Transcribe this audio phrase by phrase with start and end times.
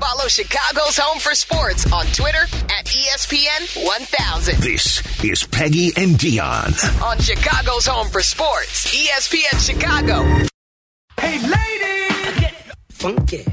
[0.00, 4.56] Follow Chicago's Home for Sports on Twitter at ESPN 1000.
[4.62, 7.02] This is Peggy and Dionne.
[7.02, 10.22] On Chicago's Home for Sports, ESPN Chicago.
[11.20, 12.40] Hey, ladies!
[12.40, 12.54] Get
[12.88, 13.44] funky.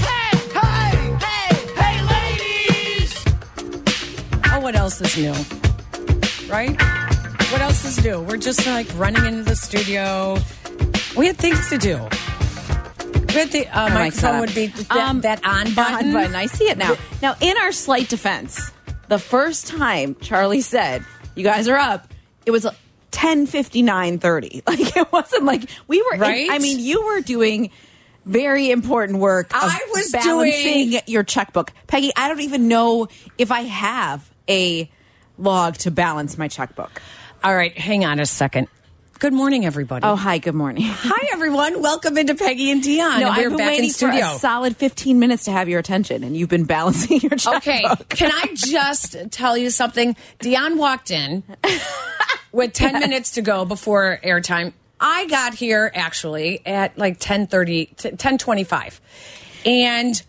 [0.00, 3.24] Hey, hey, hey, hey, ladies!
[4.46, 5.34] Oh, what else is new?
[6.50, 6.80] Right?
[7.52, 8.22] What else is new?
[8.22, 10.38] We're just like running into the studio.
[11.14, 12.08] We had things to do.
[13.34, 14.40] We had the uh, my microphone setup.
[14.40, 16.06] would be that, Um, that on button.
[16.08, 16.34] On button.
[16.34, 16.96] I see it now.
[17.22, 18.70] Now, in our slight defense,
[19.08, 21.04] the first time Charlie said,
[21.34, 22.08] "You guys are up,"
[22.46, 22.66] it was
[23.10, 24.62] ten fifty nine thirty.
[24.66, 26.18] Like it wasn't like we were.
[26.18, 26.48] Right?
[26.50, 27.70] I mean, you were doing
[28.24, 29.46] very important work.
[29.54, 32.12] Of I was balancing doing- your checkbook, Peggy.
[32.16, 34.90] I don't even know if I have a
[35.38, 37.00] log to balance my checkbook.
[37.42, 38.68] All right, hang on a second.
[39.22, 40.04] Good morning, everybody.
[40.04, 40.38] Oh, hi.
[40.38, 40.82] Good morning.
[40.88, 41.80] Hi, everyone.
[41.80, 43.20] Welcome into Peggy and Dionne.
[43.20, 45.68] No, And we're I've been back waiting in for a solid 15 minutes to have
[45.68, 47.58] your attention, and you've been balancing your checkbook.
[47.58, 50.16] Okay, can I just tell you something?
[50.40, 51.44] Dionne walked in
[52.52, 54.72] with 10 minutes to go before airtime.
[54.98, 58.98] I got here actually at like 10:30 t- 10:25.
[59.64, 60.20] And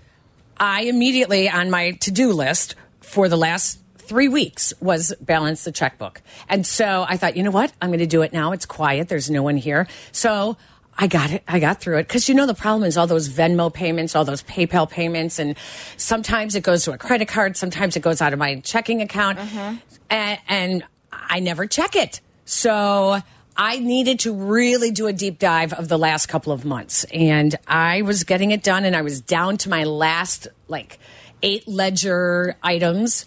[0.60, 6.22] I immediately on my to-do list for the last 3 weeks was balance the checkbook.
[6.50, 7.72] And so I thought, you know what?
[7.82, 8.52] I'm going to do it now.
[8.52, 9.08] It's quiet.
[9.10, 9.88] There's no one here.
[10.12, 10.58] So
[10.98, 11.44] I got it.
[11.48, 14.26] I got through it because you know the problem is all those Venmo payments, all
[14.26, 15.56] those PayPal payments, and
[15.98, 19.40] sometimes it goes to a credit card, sometimes it goes out of my checking account,
[19.40, 19.76] uh-huh.
[20.10, 22.22] and, and I never check it.
[22.46, 23.20] So
[23.58, 27.56] I needed to really do a deep dive of the last couple of months, and
[27.68, 31.00] I was getting it done, and I was down to my last like
[31.42, 33.26] eight ledger items.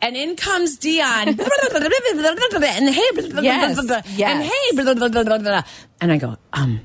[0.00, 3.02] And in comes Dionne, and hey,
[3.42, 4.52] Yes, and hey,
[6.00, 6.80] and I go, um,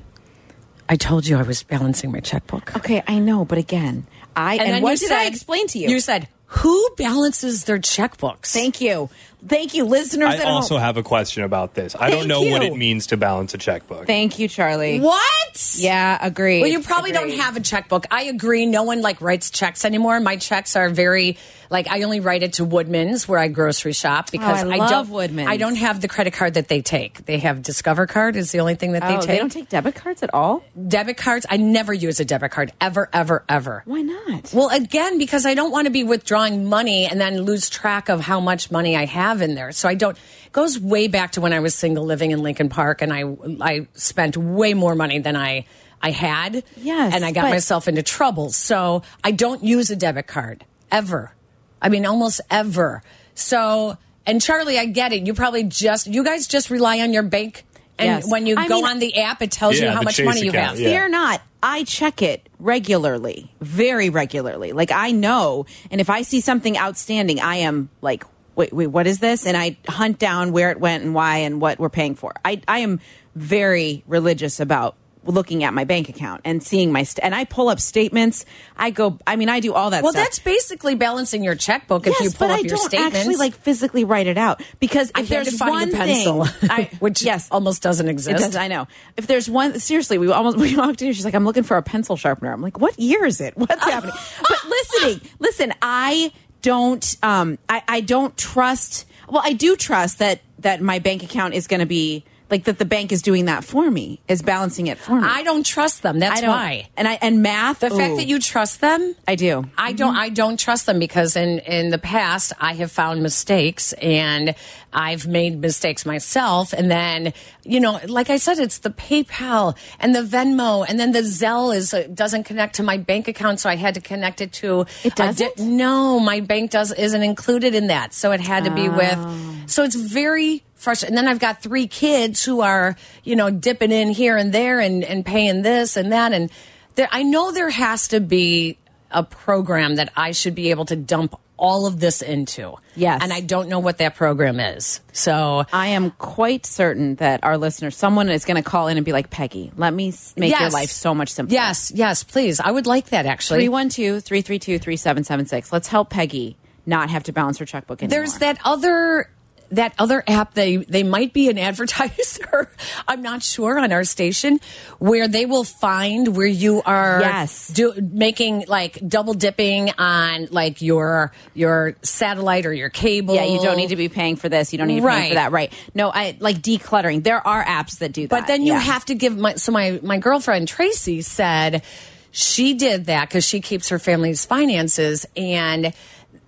[0.88, 2.76] I told you I was balancing my checkbook.
[2.76, 5.90] Okay, I know, but again, I and, then what did said, I explain to you?
[5.90, 8.52] You said, who balances their checkbooks?
[8.52, 9.10] Thank you,
[9.46, 10.28] thank you, listeners.
[10.28, 10.82] I at also home.
[10.82, 11.94] have a question about this.
[11.94, 14.06] I Thank don't know what it means to balance a checkbook.
[14.06, 15.00] Thank you, Charlie.
[15.00, 15.74] what?
[15.76, 16.60] Yeah, agree.
[16.60, 18.06] Well, you probably don't have a checkbook.
[18.10, 18.66] I agree.
[18.66, 20.18] No one like writes checks anymore.
[20.20, 21.36] My checks are very
[21.70, 24.76] like I only write it to Woodman's where I grocery shop oh, because Oh, I
[24.76, 25.48] love don't Woodman's.
[25.48, 27.24] I don't have the credit card that they take.
[27.24, 29.26] They have Discover card is the only thing that they Oh, take.
[29.28, 30.62] they don't take debit cards at all.
[30.88, 31.46] debit cards.
[31.48, 33.82] I never use a debit card ever, ever, ever.
[33.86, 34.52] Why not?
[34.52, 38.20] Well, again, because I don't want to be withdrawing money and then lose track of
[38.20, 39.72] how much money I have in there.
[39.72, 40.16] So I don't.
[40.46, 43.24] It goes way back to when I was single, living in Lincoln Park, and I
[43.60, 45.66] I spent way more money than I
[46.02, 46.62] I had.
[46.76, 48.50] Yes, and I got but- myself into trouble.
[48.52, 51.34] So I don't use a debit card ever.
[51.82, 53.02] I mean, almost ever.
[53.34, 53.98] So.
[54.26, 55.26] And Charlie, I get it.
[55.26, 57.62] You probably just, you guys just rely on your bank.
[57.98, 58.30] And Yes.
[58.30, 60.40] when you I go mean- on the app, it tells you how much Chase money
[60.46, 60.80] you have.
[60.80, 60.88] yeah.
[60.88, 61.42] Fear not.
[61.62, 64.72] I check it regularly, very regularly.
[64.72, 68.24] Like I know, and if I see something outstanding, I am like,
[68.56, 69.46] wait, wait, what is this?
[69.46, 72.32] And I hunt down where it went and why and what we're paying for.
[72.44, 73.00] I, I am
[73.34, 77.68] very religious about looking at my bank account and seeing my st- and I pull
[77.70, 78.44] up statements.
[78.76, 79.18] I go.
[79.26, 80.02] I mean, I do all that.
[80.02, 80.24] Well, stuff.
[80.24, 83.16] that's basically balancing your checkbook if you pull but up I your don't statements.
[83.16, 87.22] actually like physically write it out because if there's one a pencil, thing, I, which
[87.22, 88.38] yes, almost doesn't exist.
[88.38, 88.56] does.
[88.56, 88.86] I know.
[89.16, 91.12] If there's one, seriously, we almost we walked in.
[91.12, 93.56] She's like, "I'm looking for a pencil sharpener." I'm like, "What year is it?
[93.56, 94.14] What's happening?"
[94.46, 96.32] But listening, listen, I
[96.64, 97.16] don't.
[97.22, 99.04] Um, I, I don't trust.
[99.28, 102.78] Well, I do trust that that my bank account is going to be like that.
[102.78, 105.26] The bank is doing that for me, is balancing it for me.
[105.26, 106.18] I don't trust them.
[106.18, 106.88] That's I why.
[106.96, 107.80] And I and math.
[107.80, 109.64] The fact that you trust them, I do.
[109.76, 110.16] I don't.
[110.16, 114.54] I don't trust them because in in the past I have found mistakes and
[114.92, 116.72] I've made mistakes myself.
[116.72, 117.32] And then
[117.64, 121.74] you know, like I said, it's the PayPal and the Venmo, and then the Zelle
[121.74, 124.86] is uh, doesn't connect to my bank account, so I had to connect it to.
[125.02, 125.58] It doesn't?
[125.58, 128.96] no, my bank does isn't included in that, so it had to be Oh.
[128.96, 129.70] with.
[129.70, 131.16] So it's very frustrating.
[131.16, 134.78] And then I've got three kids who are you know dipping in here and there
[134.78, 136.50] and and paying this and that, and
[136.94, 138.78] there, I know there has to be
[139.10, 142.74] a program that I should be able to dump all of this into.
[142.96, 143.22] Yes.
[143.22, 145.00] And I don't know what that program is.
[145.12, 149.06] So I am quite certain that our listener, someone is going to call in and
[149.06, 151.54] be like, Peggy, let me make your life so much simpler.
[151.54, 152.60] yes, yes, please.
[152.60, 153.60] I would like that actually.
[153.60, 155.72] 312 332 3776.
[155.72, 156.56] Let's help Peggy
[156.86, 158.18] not have to balance her checkbook anymore.
[158.18, 159.30] There's that other
[159.74, 162.70] that other app they they might be an advertiser
[163.08, 164.58] i'm not sure on our station
[164.98, 167.68] where they will find where you are Yes.
[167.68, 173.60] do, making like double dipping on like your your satellite or your cable Yeah, you
[173.60, 174.72] don't need to be paying for this.
[174.72, 175.28] You don't need to pay Right.
[175.30, 175.52] for that.
[175.52, 175.72] Right.
[175.94, 177.22] No, I like decluttering.
[177.24, 178.30] There are apps that do that.
[178.30, 178.78] But then you yeah.
[178.78, 181.82] have to give my so my my girlfriend Tracy said
[182.30, 185.92] she did that because she keeps her family's finances and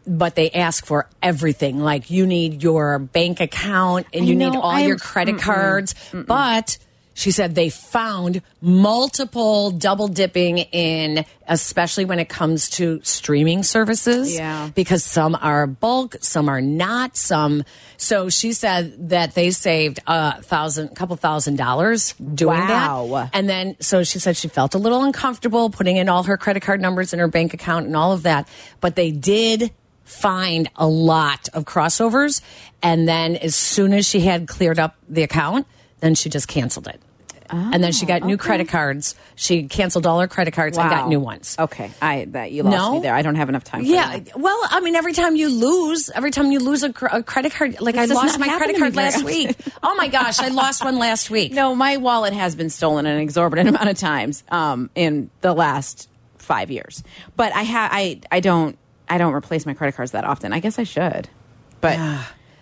[0.07, 4.55] but they ask for everything like you need your bank account and I you need
[4.55, 6.79] all I'm- your credit cards but
[7.15, 14.35] she said they found multiple double dipping in especially when it comes to streaming services
[14.35, 14.69] Yeah.
[14.75, 17.65] because some are bulk some are not some
[17.97, 23.09] so she said that they saved a thousand couple thousand dollars doing Wow.
[23.13, 26.37] that and then, so she said she felt a little uncomfortable putting in all her
[26.37, 28.47] credit card numbers in her bank account and all of that.
[28.83, 29.71] But they did
[30.07, 32.41] find a lot of crossovers.
[32.83, 35.67] And then, as soon as she had cleared up the account,
[36.01, 37.01] then she just canceled it.
[37.49, 39.15] and then she got new credit cards.
[39.37, 41.55] She canceled all her credit cards and got new ones.
[41.57, 42.93] Okay, I that you lost No?
[42.95, 43.15] me there.
[43.15, 43.83] I don't have enough time.
[43.83, 44.37] For Yeah, that.
[44.39, 47.81] well, I mean, every time you lose, every time you lose a, a credit card,
[47.81, 49.57] like I lost my credit card last week.
[49.81, 51.53] Oh my gosh, I lost one last week.
[51.57, 56.09] No, my wallet has been stolen an exorbitant amount of times um, in the last
[56.39, 57.05] five years.
[57.37, 58.77] But I ha- I I don't
[59.09, 60.53] I don't replace my credit cards that often.
[60.53, 61.29] I guess I should,
[61.81, 61.99] but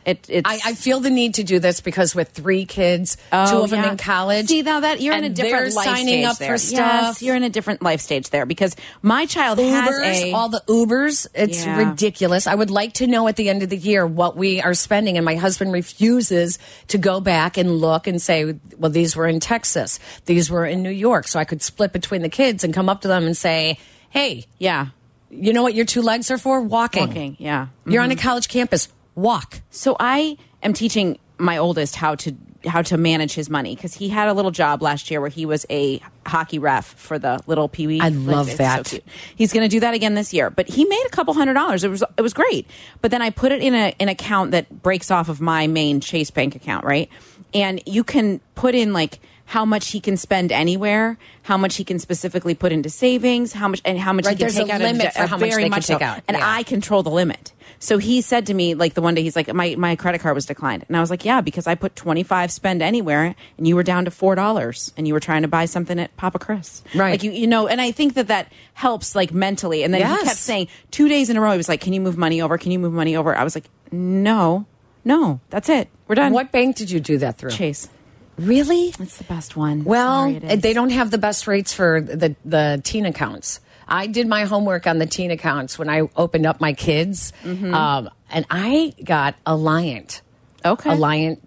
[0.04, 3.50] it it's I, I feel the need to do this because with three kids, oh,
[3.50, 4.48] two Oh, of them in college.
[4.48, 6.48] See now that you're in a different life signing stage up there.
[6.52, 7.02] for stuff.
[7.02, 10.62] Yes, you're in a different life stage there because my child has a all the
[10.68, 11.26] Ubers.
[11.34, 11.78] It's Yeah.
[11.88, 12.46] ridiculous.
[12.46, 15.16] I would like to know at the end of the year what we are spending,
[15.16, 16.58] and my husband refuses
[16.88, 20.82] to go back and look and say, "Well, these were in Texas, these were in
[20.82, 23.34] New York," so I could split between the kids and come up to them and
[23.34, 23.78] say,
[24.10, 24.88] "Hey, yeah
[25.30, 26.60] you know what your two legs are for?
[26.60, 27.08] Walking.
[27.08, 27.68] walking yeah.
[27.86, 28.22] You're on a mm-hmm.
[28.22, 28.88] college campus.
[29.14, 32.34] Walk." So I am teaching my oldest how to
[32.66, 35.46] how to manage his money because he had a little job last year where he
[35.46, 38.00] was a hockey ref for the little pee wee.
[38.00, 38.86] I love it's that.
[38.86, 38.98] So.
[39.36, 41.84] He's going to do that again this year, but he made a couple hundred dollars.
[41.84, 42.68] It was it was great.
[43.00, 46.00] But then I put it in a an account that breaks off of my main
[46.00, 47.08] Chase Bank account, right?
[47.52, 51.84] And you can put in like how much he can spend anywhere, how much he
[51.84, 54.68] can specifically put into savings, how much and how much Right, he can there's take
[54.70, 55.94] a out limit of for how much very they can much so.
[55.98, 56.22] take out.
[56.26, 56.42] And Yeah.
[56.50, 57.52] I control the limit.
[57.78, 60.34] So he said to me, like the one day, he's like, my, my credit card
[60.34, 60.84] was declined.
[60.88, 64.06] And I was like, yeah, because I put 25 spend anywhere and you were down
[64.06, 66.82] to $4 and you were trying to buy something at Papa Chris.
[66.94, 67.10] Right.
[67.10, 69.82] Like, you, you know, and I think that that helps like mentally.
[69.82, 70.20] And then Yes.
[70.20, 72.40] he kept saying two days in a row, he was like, can you move money
[72.40, 72.56] over?
[72.56, 73.36] Can you move money over?
[73.36, 74.64] I was like, no,
[75.04, 75.88] no, that's it.
[76.08, 76.32] We're done.
[76.32, 77.50] What bank did you do that through?
[77.50, 77.88] Chase?
[78.36, 78.92] Really?
[78.98, 79.84] It's the best one.
[79.84, 80.60] Well, Sorry, it is.
[80.60, 83.60] they don't have the best rates for the the teen accounts.
[83.86, 87.74] I did my homework on the teen accounts when I opened up my kids, Mm-hmm.
[87.74, 90.20] um, and I got Alliant.
[90.64, 90.90] Okay.
[90.90, 91.38] Alliant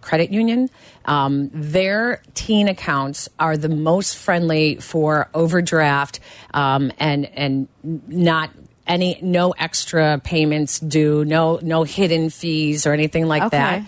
[0.00, 0.68] Credit Union.
[1.06, 6.20] Um, their teen accounts are the most friendly for overdraft
[6.52, 7.68] um, and and
[8.08, 8.50] not
[8.86, 13.56] any no extra payments due, no no hidden fees or anything like Okay.
[13.56, 13.82] that.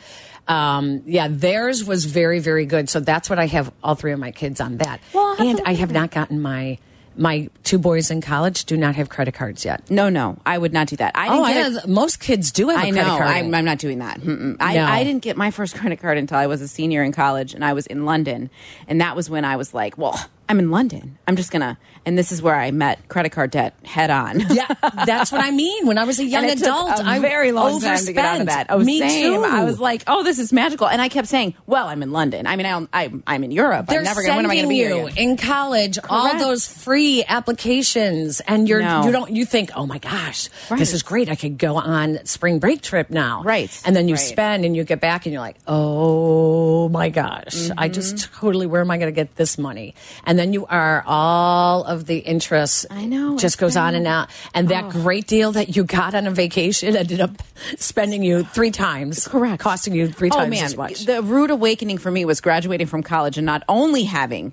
[0.48, 2.88] Um, yeah, theirs was very, very good.
[2.88, 5.00] So that's what I have all three of my kids on that.
[5.12, 6.78] Well, and I have not gotten my
[7.18, 9.90] my two boys in college do not have credit cards yet.
[9.90, 11.12] No, no, I would not do that.
[11.14, 13.16] I Oh, I a- have, most kids do have a I credit know.
[13.16, 13.22] card.
[13.30, 14.20] I'm, I'm not doing that.
[14.20, 14.56] Mm-mm.
[14.60, 14.84] I, No.
[14.84, 17.64] I didn't get my first credit card until I was a senior in college and
[17.64, 18.50] I was in London.
[18.86, 21.18] And that was when I was like, well, I'm in London.
[21.26, 21.76] I'm just going to.
[22.04, 24.38] And this is where I met credit card debt head on.
[24.54, 24.68] yeah,
[25.04, 25.88] that's what I mean.
[25.88, 28.12] When I was a young And it took adult, a I very long time to
[28.12, 28.68] get out of overspent.
[28.68, 28.72] that.
[28.72, 29.34] Oh, Me same.
[29.34, 29.42] too.
[29.44, 32.46] I was like, "Oh, this is magical," and I kept saying, "Well, I'm in London.
[32.46, 32.88] I mean, I don't,
[33.26, 33.86] I'm, in Europe.
[33.88, 34.22] They're I'm never.
[34.22, 37.24] gonna When am I going to sending be you here?" in college all those free
[37.26, 39.04] applications, and you're No.
[39.04, 40.78] you don't you think, oh my gosh, Right.
[40.78, 41.28] this is great.
[41.28, 43.70] I could go on spring break trip now, Right.
[43.84, 44.20] And then you Right.
[44.20, 48.40] spend, and you get back, and you're like, oh my gosh, I just Mm-hmm.
[48.46, 49.94] totally where am I going to get this money?
[50.24, 52.86] And then you are all of the interest.
[52.90, 54.74] I know, just goes on and on, and Oh.
[54.74, 57.42] that great deal that you got on a vacation ended up
[57.78, 59.60] spending you three times, Correct.
[59.62, 61.04] costing you three oh times man, as much.
[61.06, 64.52] the rude awakening for me was graduating from college and not only having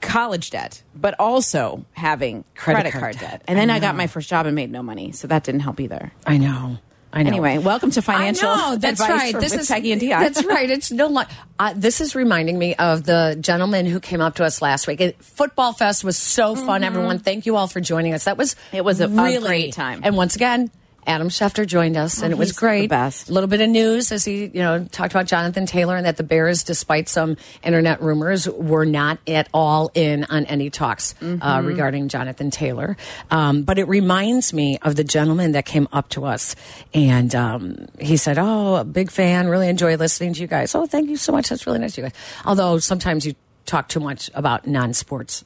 [0.00, 3.30] college debt, but also having Credit credit, card card, debt.
[3.30, 3.42] debt.
[3.46, 5.60] And then I I, got my first job and made no money, so that didn't
[5.60, 6.12] help either.
[6.26, 6.78] I know.
[7.12, 7.28] I know.
[7.28, 9.40] Anyway, welcome to financial I know, that's advice right.
[9.40, 10.20] this is Peggy and Dionne.
[10.20, 10.70] That's right.
[10.70, 11.24] It's no li-
[11.58, 15.00] uh, This is reminding me of the gentleman who came up to us last week.
[15.00, 16.82] It, Football Fest was so fun.
[16.84, 18.24] Everyone, thank you all for joining us.
[18.24, 18.56] That was.
[18.72, 20.00] It was a- a really great time.
[20.04, 20.70] And once again.
[21.06, 22.90] Adam Schefter joined us, and it was great.
[22.92, 26.16] A little bit of news as he, you know, talked about Jonathan Taylor and that
[26.16, 31.24] the Bears, despite some internet rumors, were not at all in on any talks uh,
[31.24, 31.66] Mm-hmm.
[31.66, 32.96] regarding Jonathan Taylor.
[33.30, 36.54] Um, but it reminds me of the gentleman that came up to us
[36.94, 40.74] and um, he said, "Oh, a big fan, really enjoy listening to you guys.
[40.74, 41.48] Oh, thank you so much.
[41.48, 42.12] That's really nice of you guys.
[42.44, 43.34] Although sometimes you
[43.66, 45.44] talk too much about non-sports."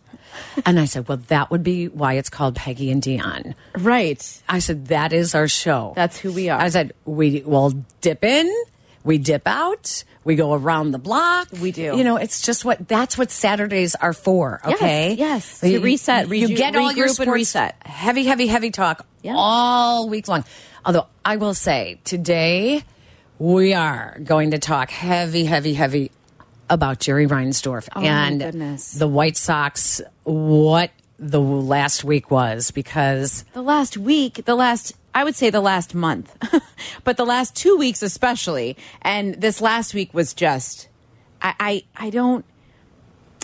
[0.65, 4.43] And I said, "Well, that would be why it's called Peggy and Dionne." right.
[4.49, 5.93] I said, that is our show.
[5.97, 6.61] That's who we are.
[6.61, 8.51] I said, we will dip in,
[9.05, 11.49] we dip out, we go around the block.
[11.61, 11.97] We do.
[11.97, 14.61] You know, it's just what that's what Saturdays are for.
[14.67, 15.15] Yes, Okay.
[15.15, 15.61] yes.
[15.61, 17.77] To reset, You get all your sports reset.
[17.85, 19.35] heavy, heavy, heavy talk Yeah.
[19.37, 20.45] all week long.
[20.85, 22.83] Although I will say today
[23.39, 26.11] we are going to talk heavy, heavy, heavy
[26.69, 28.41] about Jerry Reinsdorf Oh, and
[28.99, 30.01] the White Sox.
[30.25, 35.61] What the last week was because the last week, the last, I would say the
[35.61, 36.37] last month,
[37.05, 40.89] but the last two weeks especially, and this last week was just,
[41.41, 42.45] I, I, I don't,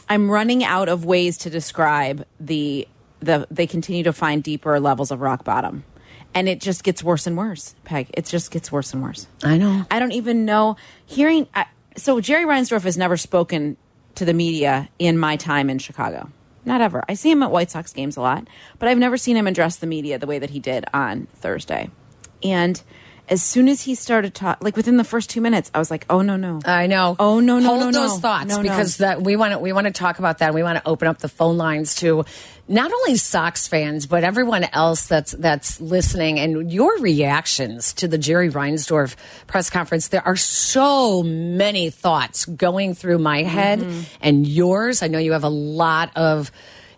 [0.09, 2.87] I'm running out of ways to describe the,
[3.21, 5.85] the, they continue to find deeper levels of rock bottom.
[6.35, 8.09] And it just gets worse and worse, Peg.
[8.15, 9.27] It just gets worse and worse.
[9.45, 9.85] I know.
[9.91, 10.77] I don't even know.
[11.05, 13.77] Hearing I, so Jerry Reinsdorf has never spoken
[14.15, 16.31] to the media in my time in Chicago.
[16.65, 17.03] Not ever.
[17.09, 18.47] I see him at White Sox games a lot,
[18.79, 21.91] but I've never seen him address the media the way that he did on Thursday.
[22.43, 22.81] And
[23.29, 26.05] as soon as he started talking, like within the first two minutes, I was like,
[26.11, 27.17] "Oh no, no!" I know.
[27.19, 28.01] Oh no, no, Hold no, no.
[28.09, 28.63] those thoughts No, no.
[28.63, 30.53] because that we want to we want to talk about that.
[30.55, 32.25] We want to open up the phone lines to
[32.69, 38.19] not only Sox fans but everyone else that's that's listening and your reactions to the
[38.19, 39.15] Jerry Reinsdorf
[39.47, 40.09] press conference.
[40.09, 44.01] There are so many thoughts going through my head Mm-hmm.
[44.21, 45.03] and yours.
[45.03, 46.51] I know you have a lot of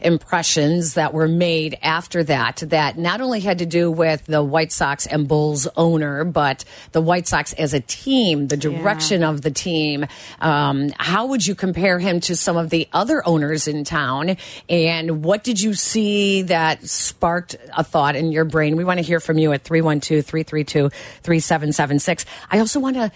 [0.05, 4.71] impressions that were made after that that not only had to do with the White
[4.71, 9.51] Sox and Bulls owner, but the White Sox as a team, the direction of the
[9.51, 10.07] team.
[10.41, 14.37] Um, how would you compare him to some of the other owners in town?
[14.69, 18.77] And what did you see that sparked a thought in your brain?
[18.77, 20.91] We want to hear from you at 312 332
[21.23, 22.27] 3776.
[22.51, 23.11] I also want to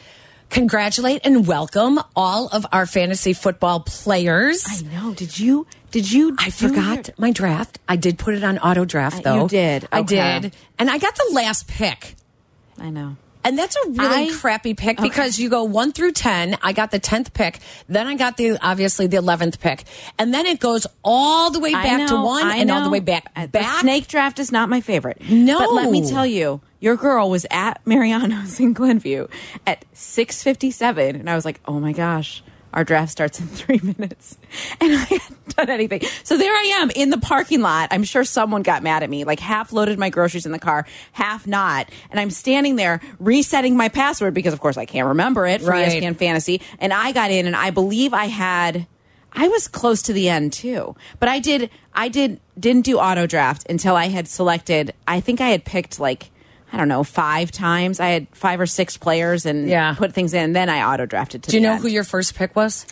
[0.50, 4.64] congratulate and welcome all of our fantasy football players.
[4.68, 5.14] I know.
[5.14, 5.66] Did you?
[5.90, 6.36] Did you?
[6.38, 7.78] I forgot your- my draft.
[7.88, 9.42] I did put it on auto draft Uh, though.
[9.42, 9.88] you did?
[9.92, 10.52] I did.
[10.78, 12.14] And I got the last pick.
[12.80, 13.16] I know.
[13.48, 16.58] And that's a really I- crappy pick because you go one through 10.
[16.60, 17.60] I got the 10th pick.
[17.88, 19.84] Then I got the, obviously, the 11th pick.
[20.18, 23.00] And then it goes all the way back to one I and all the way
[23.00, 23.32] back.
[23.34, 23.80] Uh, the back.
[23.80, 25.22] snake draft is not my favorite.
[25.30, 25.58] No.
[25.60, 29.28] but let me tell you, your girl was at Mariano's in Glenview
[29.66, 32.42] at six fifty seven, and I was like, oh my gosh.
[32.78, 34.38] Our draft starts in three minutes,
[34.80, 36.02] and I hadn't done anything.
[36.22, 37.88] So there I am in the parking lot.
[37.90, 39.24] I'm sure someone got mad at me.
[39.24, 43.76] Like half loaded my groceries in the car, half not, and I'm standing there resetting
[43.76, 45.88] my password because, of course, I can't remember it for Right.
[46.00, 46.62] ESPN Fantasy.
[46.78, 48.86] And I got in, and I believe I had.
[49.32, 51.70] I was close to the end too, but I did.
[51.92, 54.94] I did didn't do auto draft until I had selected.
[55.08, 56.30] I think I had picked like
[56.72, 57.98] I don't know five times.
[58.00, 59.94] I had five or six players and Yeah.
[59.94, 60.42] put things in.
[60.44, 61.42] And then I auto drafted.
[61.44, 61.82] To Do you know end.
[61.82, 62.86] who your first pick was?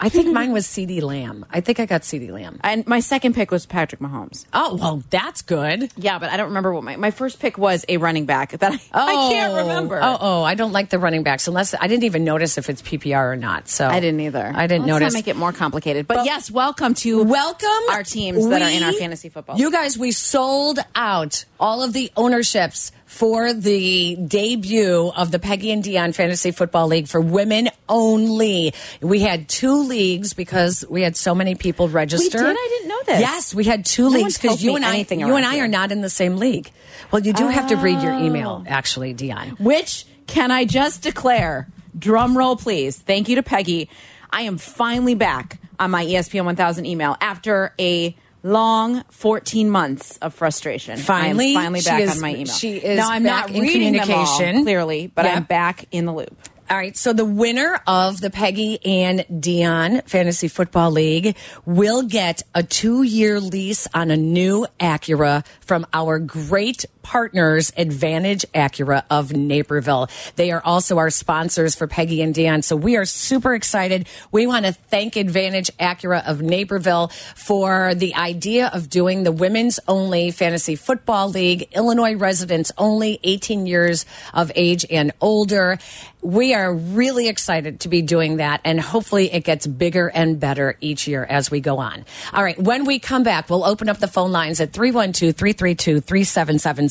[0.00, 1.46] I think mine was CeeDee Lamb.
[1.50, 2.60] I think I got CeeDee Lamb.
[2.62, 4.44] And my second pick was Patrick Mahomes.
[4.52, 5.90] Oh, well, that's good.
[5.96, 7.84] Yeah, but I don't remember what my my first pick was.
[7.88, 10.00] A running back that I, I can't oh, remember.
[10.02, 12.82] Oh, oh, I don't like the running backs unless I didn't even notice if it's
[12.82, 13.68] PPR or not.
[13.68, 14.52] So I didn't either.
[14.54, 15.12] I didn't Let's notice.
[15.14, 16.06] Not make it more complicated.
[16.06, 19.58] But, But- yes, welcome to Welcome our teams that are in our fantasy football.
[19.58, 25.70] You guys, we sold out all of the ownerships for the debut of the Peggy
[25.70, 28.74] and Dionne Fantasy Football League for women only.
[29.00, 32.38] We had two leagues because we had so many people register.
[32.38, 32.56] We did?
[32.58, 33.20] I didn't know this.
[33.20, 35.64] Yes, we had two No leagues because you and I, you and I here.
[35.64, 36.70] are not in the same league.
[37.12, 38.24] Well, you do have to read your Oh.
[38.24, 39.58] email, actually, Dionne.
[39.60, 41.68] Which can I just declare?
[41.96, 42.98] Drum roll, please.
[42.98, 43.88] Thank you to Peggy.
[44.30, 50.32] I am finally back on my ESPN 1000 email after a long 14 months of
[50.34, 50.98] frustration.
[50.98, 52.46] Finally, finally back is- on my email.
[52.54, 54.62] she is now I'm back not in reading them all, communication.
[54.62, 56.36] clearly, but I'm back in the loop.
[56.70, 56.96] All right.
[56.96, 61.36] So the winner of the Peggy and Dionne Fantasy Football League
[61.66, 68.44] will get a two year lease on a new Acura from our great partners, Advantage
[68.52, 70.08] Acura of Naperville.
[70.34, 72.64] They are also our sponsors for Peggy and Dionne.
[72.64, 74.08] So we are super excited.
[74.32, 79.78] We want to thank Advantage Acura of Naperville for the idea of doing the women's
[79.86, 85.78] only fantasy football league, Illinois residents only, 18 years of age and older.
[86.24, 90.74] We are really excited to be doing that, and hopefully it gets bigger and better
[90.80, 92.06] each year as we go on.
[92.32, 96.00] All right, when we come back, we'll open up the phone lines at 312 332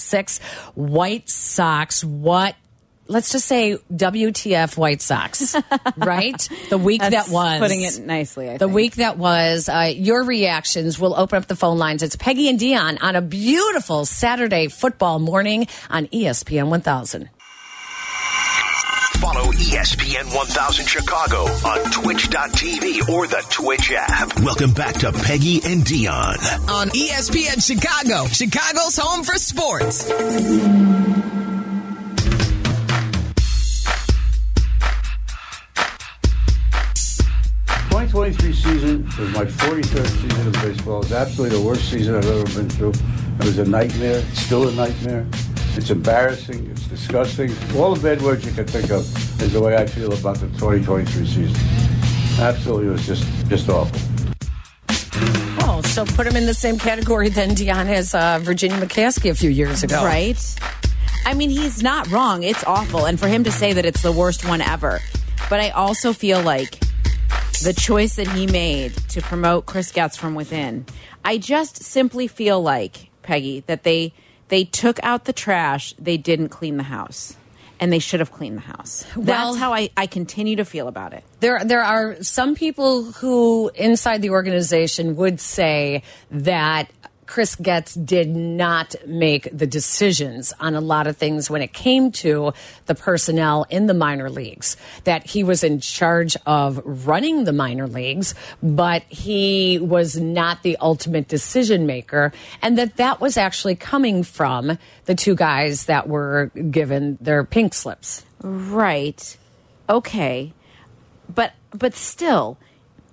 [0.09, 0.39] 3776.
[0.75, 2.55] White Sox, what?
[3.07, 5.55] Let's just say WTF White Sox,
[5.97, 6.47] right?
[6.69, 7.59] The week that was.
[7.59, 8.75] putting it nicely, I the think.
[8.75, 9.67] week that was.
[9.67, 10.97] Uh, your reactions.
[10.97, 12.01] We'll open up the phone lines.
[12.01, 17.29] It's Peggy and Dionne on a beautiful Saturday football morning on ESPN 1000.
[19.23, 24.37] Follow ESPN 1000 Chicago on twitch.tv or the Twitch app.
[24.41, 30.09] Welcome back to Peggy and Dionne on ESPN Chicago, Chicago's home for sports.
[37.89, 40.97] Twenty twenty three season was my forty third season of baseball.
[40.97, 42.93] It was absolutely the worst season I've ever been through.
[43.39, 45.25] It was a nightmare, still a nightmare.
[45.75, 46.69] It's embarrassing.
[46.71, 47.51] It's disgusting.
[47.75, 49.01] All the bad words you can think of
[49.41, 51.55] is the way I feel about the 2023 season.
[52.39, 53.99] Absolutely, it was just just awful.
[55.65, 59.35] Oh, so put him in the same category then Dionne as uh, Virginia McCaskey a
[59.35, 60.03] few years ago.
[60.03, 60.37] Right?
[61.25, 62.43] I mean, he's not wrong.
[62.43, 63.05] It's awful.
[63.05, 64.99] And for him to say that it's the worst one ever.
[65.49, 66.79] But I also feel like
[67.63, 70.85] the choice that he made to promote Chris Getz from within,
[71.23, 74.13] I just simply feel like, Peggy, that they
[74.53, 77.35] they took out the trash, they didn't clean the house.
[77.79, 79.03] And they should have cleaned the house.
[79.15, 81.23] Well- That's how I, I continue to feel about it.
[81.39, 86.89] There, there are some people who inside the organization would say that
[87.25, 92.11] Chris Getz did not make the decisions on a lot of things when it came
[92.11, 92.53] to
[92.85, 94.77] the personnel in the minor leagues.
[95.03, 100.77] That he was in charge of running the minor leagues, but he was not the
[100.77, 106.51] ultimate decision maker, and that that was actually coming from the two guys that were
[106.69, 108.23] given their pink slips.
[108.41, 109.37] Right.
[109.89, 110.53] Okay.
[111.33, 112.57] But but still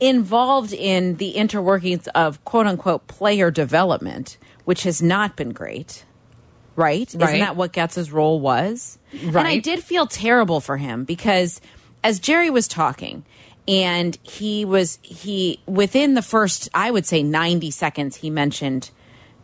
[0.01, 6.05] involved in the interworkings of quote unquote player development, which has not been great.
[6.77, 7.13] Right?
[7.15, 7.29] Right.
[7.29, 8.99] Isn't that what Getz's role was?
[9.13, 9.37] Right.
[9.37, 11.61] And I did feel terrible for him because
[12.03, 13.25] as Jerry was talking
[13.69, 18.91] and he was he within the first I would say 90 seconds he mentioned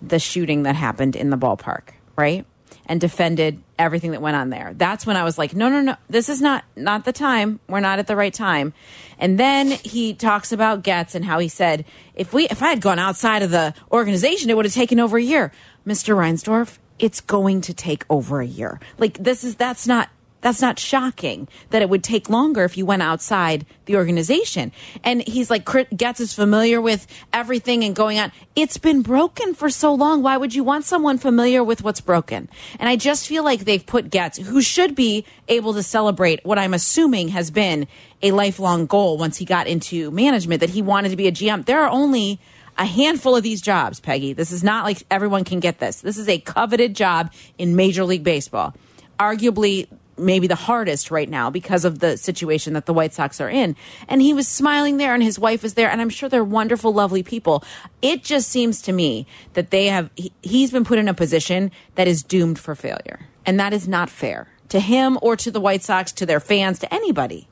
[0.00, 2.46] the shooting that happened in the ballpark, right?
[2.88, 4.72] And defended everything that went on there.
[4.74, 7.58] That's when I was like, no, no, no, this is not not the time.
[7.68, 8.74] We're not at the right time.
[9.18, 12.80] And then he talks about Getz and how he said, if we if I had
[12.80, 15.50] gone outside of the organization, it would have taken over a year.
[15.84, 16.14] Mr.
[16.16, 18.80] Reinsdorf, it's going to take over a year.
[18.98, 20.08] Like this is that's not
[20.46, 24.70] that's not shocking that it would take longer if you went outside the organization.
[25.02, 28.30] And he's like, Getz is familiar with everything and going on.
[28.54, 30.22] It's been broken for so long.
[30.22, 32.48] Why would you want someone familiar with what's broken?
[32.78, 36.60] And I just feel like they've put Getz, who should be able to celebrate what
[36.60, 37.88] I'm assuming has been
[38.22, 41.66] a lifelong goal once he got into management, that he wanted to be a GM.
[41.66, 42.38] There are only
[42.78, 44.32] a handful of these jobs, Peggy.
[44.32, 46.02] This is not like everyone can get this.
[46.02, 48.76] This is a coveted job in Major League Baseball.
[49.18, 53.50] Arguably, maybe the hardest right now because of the situation that the White Sox are
[53.50, 53.76] in.
[54.08, 56.92] And he was smiling there, and his wife is there, and I'm sure they're wonderful,
[56.92, 57.64] lovely people.
[58.02, 61.70] It just seems to me that they have, he, he's been put in a position
[61.94, 63.26] that is doomed for failure.
[63.44, 66.80] And that is not fair to him or to the White Sox, to their fans,
[66.80, 67.48] to anybody.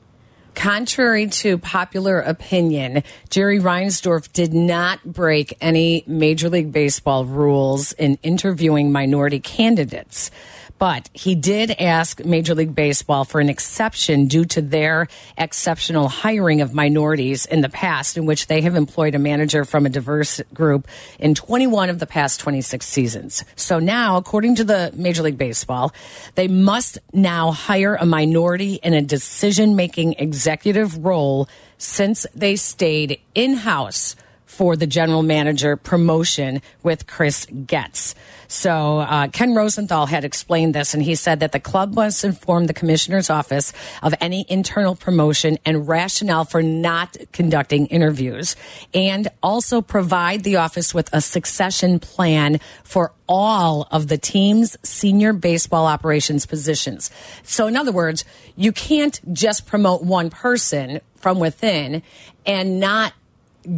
[0.55, 8.17] Contrary to popular opinion, Jerry Reinsdorf did not break any Major League Baseball rules in
[8.23, 10.31] interviewing minority candidates.
[10.77, 15.07] But he did ask Major League Baseball for an exception due to their
[15.37, 19.85] exceptional hiring of minorities in the past, in which they have employed a manager from
[19.85, 23.45] a diverse group in 21 of the past 26 seasons.
[23.55, 25.93] So now, according to the Major League Baseball,
[26.35, 33.21] they must now hire a minority in a decision making executive role since they stayed
[33.33, 34.15] in house
[34.55, 38.15] for the general manager promotion with Chris Getz.
[38.47, 42.67] So uh, Ken Rosenthal had explained this, and he said that the club must inform
[42.67, 48.55] the commissioner's office of any internal promotion and rationale for not conducting interviews,
[48.93, 55.33] and also provide the office with a succession plan for all of the team's senior
[55.33, 57.11] baseball operations positions.
[57.43, 58.23] So, in other words,
[58.55, 62.03] you can't just promote one person from within
[62.45, 63.13] and not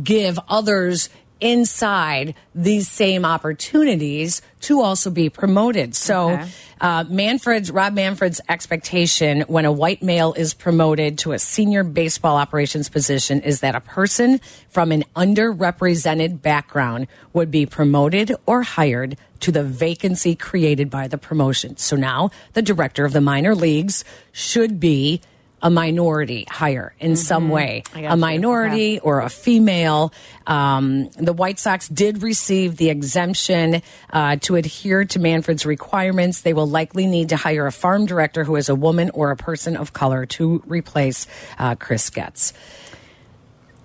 [0.03, 5.95] give others inside these same opportunities to also be promoted.
[5.95, 6.47] So, Okay.
[6.81, 12.37] uh, Manfred's Rob Manfred's expectation when a white male is promoted to a senior baseball
[12.37, 19.15] operations position is that a person from an underrepresented background would be promoted or hired
[19.41, 21.77] to the vacancy created by the promotion.
[21.77, 25.21] So now the director of the minor leagues should be
[25.61, 27.97] a minority hire in some way, Mm-hmm.
[27.97, 30.13] I got a minority or a female.
[30.45, 36.41] Um, the White Sox did receive the exemption uh, to adhere to Manfred's requirements.
[36.41, 39.35] They will likely need to hire a farm director who is a woman or a
[39.35, 41.25] person of color to replace
[41.57, 42.53] uh, Chris Getz.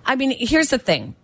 [0.05, 1.15] I mean, here's the thing.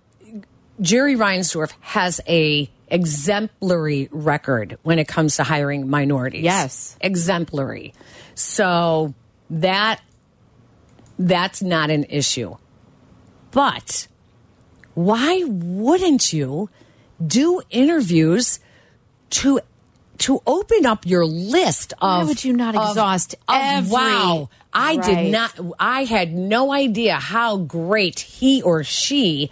[0.81, 6.43] Jerry Reinsdorf has a exemplary record when it comes to hiring minorities.
[6.43, 6.97] Yes.
[7.01, 7.93] Exemplary.
[8.35, 9.13] So
[9.51, 10.01] that
[11.19, 12.55] that's not an issue.
[13.51, 14.07] But
[14.95, 16.69] why wouldn't you
[17.25, 18.59] do interviews
[19.31, 19.59] to
[20.19, 24.49] to open up your list of Why would you not of- exhaust of, every- wow
[24.73, 25.03] I Right.
[25.03, 29.51] did not I had no idea how great he or she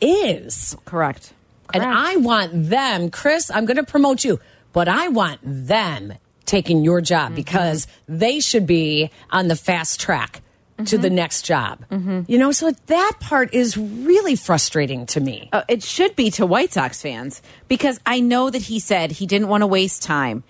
[0.00, 0.76] is.
[0.84, 1.32] Correct.
[1.74, 4.40] And I want them, Chris, I'm going to promote you,
[4.72, 6.14] but I want them
[6.46, 7.34] taking your job mm-hmm.
[7.34, 10.40] because they should be on the fast track
[10.78, 11.02] to Mm-hmm.
[11.02, 11.84] the next job.
[12.28, 15.48] You know, so that part is really frustrating to me.
[15.52, 19.26] Uh, it should be to White Sox fans because I know that he said he
[19.26, 20.44] didn't want to waste time.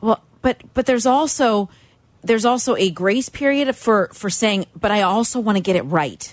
[0.00, 1.68] Well, but but there's also
[2.22, 5.82] there's also a grace period for for saying, but I also want to get it
[5.82, 6.32] right.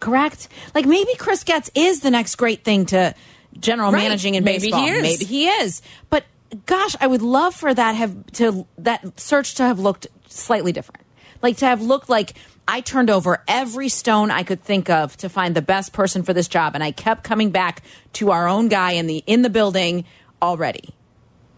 [0.00, 0.48] Correct?
[0.74, 3.14] Like maybe Chris Getz is the next great thing to
[3.60, 4.02] general Right.
[4.04, 4.88] managing in Maybe he baseball.
[4.88, 5.02] is.
[5.02, 5.82] Maybe he is.
[6.10, 6.24] But
[6.66, 11.02] gosh, I would love for that have to that search to have looked slightly different.
[11.42, 12.34] Like to have looked like
[12.70, 16.34] I turned over every stone I could think of to find the best person for
[16.34, 19.48] this job and I kept coming back to our own guy in the in the
[19.48, 20.04] building
[20.42, 20.94] already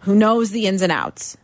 [0.01, 1.37] who knows the ins and outs.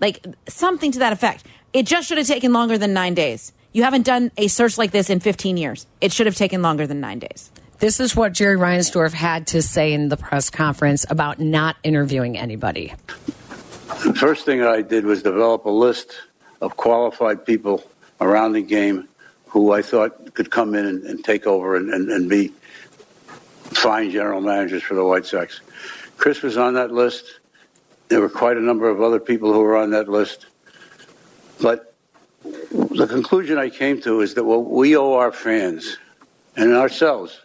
[0.00, 1.44] Like something to that effect.
[1.72, 3.52] It just should have taken longer than 9 days.
[3.72, 5.86] You haven't done a search like this in 15 years.
[6.00, 7.50] It should have taken longer than 9 days.
[7.80, 12.38] This is what Jerry Reinsdorf had to say in the press conference about not interviewing
[12.38, 12.94] anybody.
[14.04, 16.14] The first thing I did was develop a list
[16.60, 17.82] of qualified people
[18.20, 19.08] around the game
[19.46, 22.52] who I thought could come in and, and take over and, and, and be
[23.72, 25.60] fine general managers for the White Sox.
[26.16, 27.40] Chris was on that list.
[28.08, 30.46] There were quite a number of other people who were on that list.
[31.60, 31.94] But
[32.42, 35.98] the conclusion I came to is that what we owe our fans
[36.56, 37.40] and ourselves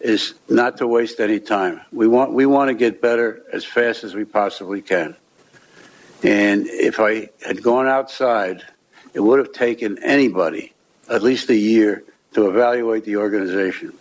[0.00, 1.80] is not to waste any time.
[1.92, 5.16] We want we want to get better as fast as we possibly can.
[6.22, 8.62] And if I had gone outside,
[9.16, 10.74] it would have taken anybody
[11.08, 13.94] at least a year to evaluate the organization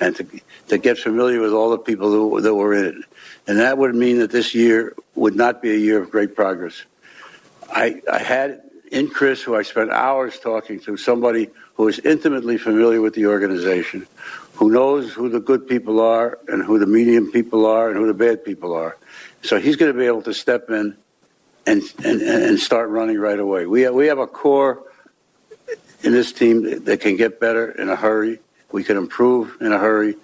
[0.00, 0.26] and to,
[0.68, 3.04] to get familiar with all the people who, that were in it.
[3.46, 6.84] And that would mean that this year would not be a year of great progress.
[7.70, 8.60] I, I had
[8.92, 13.28] in Chris, who I spent hours talking to, somebody who is intimately familiar with the
[13.28, 14.06] organization,
[14.56, 18.06] who knows who the good people are and who the medium people are and who
[18.06, 18.98] the bad people are.
[19.42, 20.98] So he's going to be able to step in
[21.66, 23.66] and, and, and start running right away.
[23.66, 24.82] We have, we have a core
[26.02, 28.40] in this team that can get better in a hurry.
[28.72, 30.16] We can improve in a hurry.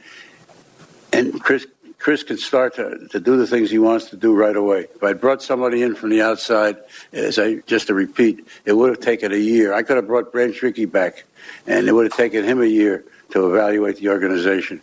[1.13, 1.67] And Chris,
[1.99, 4.87] Chris can start to, to do the things he wants to do right away.
[4.95, 6.77] If I brought somebody in from the outside,
[7.13, 9.73] as I just to repeat, it would have taken a year.
[9.73, 11.25] I could have brought Branch Rickey back,
[11.67, 14.81] and it would have taken him a year to evaluate the organization.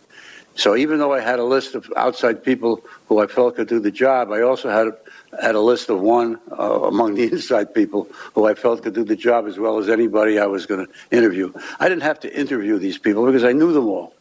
[0.56, 3.80] So even though I had a list of outside people who I felt could do
[3.80, 4.92] the job, I also had
[5.42, 9.04] had a list of one uh, among the inside people who I felt could do
[9.04, 11.52] the job as well as anybody I was going to interview.
[11.80, 14.14] I didn't have to interview these people because I knew them all.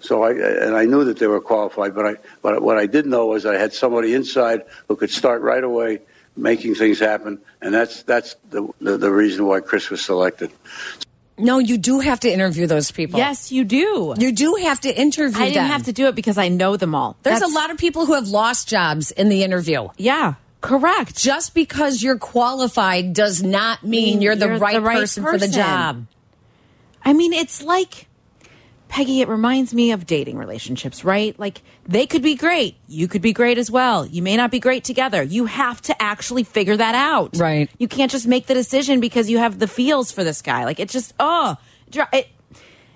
[0.00, 3.06] So I and I knew that they were qualified, but I but what I did
[3.06, 6.00] know was I had somebody inside who could start right away
[6.36, 10.50] making things happen, and that's that's the the, the reason why Chris was selected.
[11.38, 13.18] No, you do have to interview those people.
[13.18, 14.14] Yes, you do.
[14.18, 15.66] You do have to interview I didn't them.
[15.72, 17.16] have to do it because I know them all.
[17.24, 19.88] There's That's- a lot of people who have lost jobs in the interview.
[19.96, 21.16] Yeah, correct.
[21.16, 26.06] Just because you're qualified does not mean you're the, right, person, for the job.
[27.04, 28.08] I mean, it's like
[28.88, 29.20] Peggy.
[29.20, 31.38] It reminds me of dating relationships, right?
[31.38, 34.06] Like they could be great, you could be great as well.
[34.06, 35.22] You may not be great together.
[35.22, 37.70] You have to actually figure that out, Right.
[37.78, 40.64] You can't just make the decision because you have the feels for this guy.
[40.64, 41.56] Like it just oh,
[41.92, 42.28] it,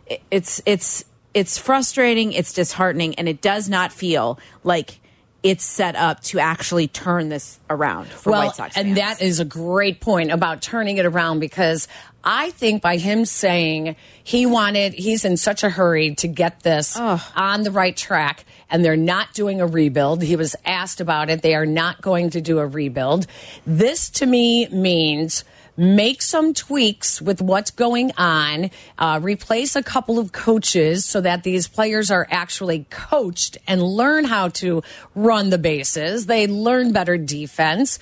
[0.06, 1.04] it, it's it's
[1.34, 2.32] it's frustrating.
[2.32, 5.00] It's disheartening, and it does not feel like.
[5.42, 8.86] It's set up to actually turn this around for well, White Sox fans.
[8.88, 11.86] and that is a great point about turning it around because
[12.24, 16.96] I think by him saying he wanted, he's in such a hurry to get this
[16.96, 20.22] on the right track, and they're not doing a rebuild.
[20.22, 21.42] He was asked about it.
[21.42, 23.26] They are not going to do a rebuild.
[23.64, 25.44] This to me means
[25.78, 31.44] make some tweaks with what's going on, uh, replace a couple of coaches so that
[31.44, 34.82] these players are actually coached and learn how to
[35.14, 36.26] run the bases.
[36.26, 38.00] They learn better defense.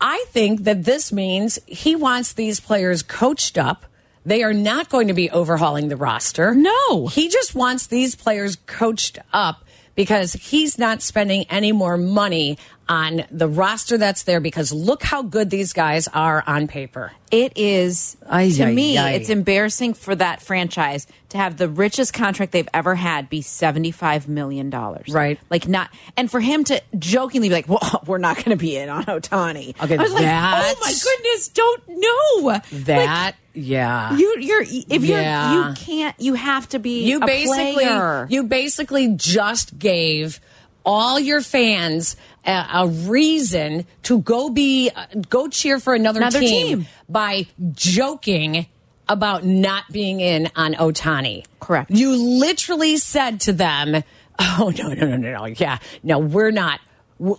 [0.00, 3.84] I think that this means he wants these players coached up.
[4.24, 6.54] They are not going to be overhauling the roster.
[6.54, 7.08] No.
[7.08, 9.62] He just wants these players coached up
[9.94, 15.22] because he's not spending any more money on the roster that's there because look how
[15.22, 17.12] good these guys are on paper.
[17.30, 19.12] It is Ay, to ay, me, ay.
[19.12, 23.90] it's embarrassing for that franchise to have the richest contract they've ever had be seventy
[23.90, 25.08] five million dollars.
[25.08, 25.40] Right.
[25.50, 28.76] Like not, and for him to jokingly be like, "Well, we're not going to be
[28.76, 34.16] in on Ohtani." Okay, I was like, that's- "Oh my goodness, don't know That, yeah.
[34.16, 35.54] You, you're if Yeah.
[35.54, 38.26] you're you can't you have to be you a basically player.
[38.30, 40.40] you basically just gave
[40.84, 42.16] all your fans
[42.46, 46.86] a, a reason to go be uh, go cheer for another, Another team, team.
[47.08, 48.66] by joking
[49.08, 51.44] about not being in on Ohtani.
[51.60, 51.90] Correct.
[51.90, 54.02] You literally said to them,
[54.38, 55.44] Oh no, no, no, no, no.
[55.46, 56.80] Yeah, no, we're not.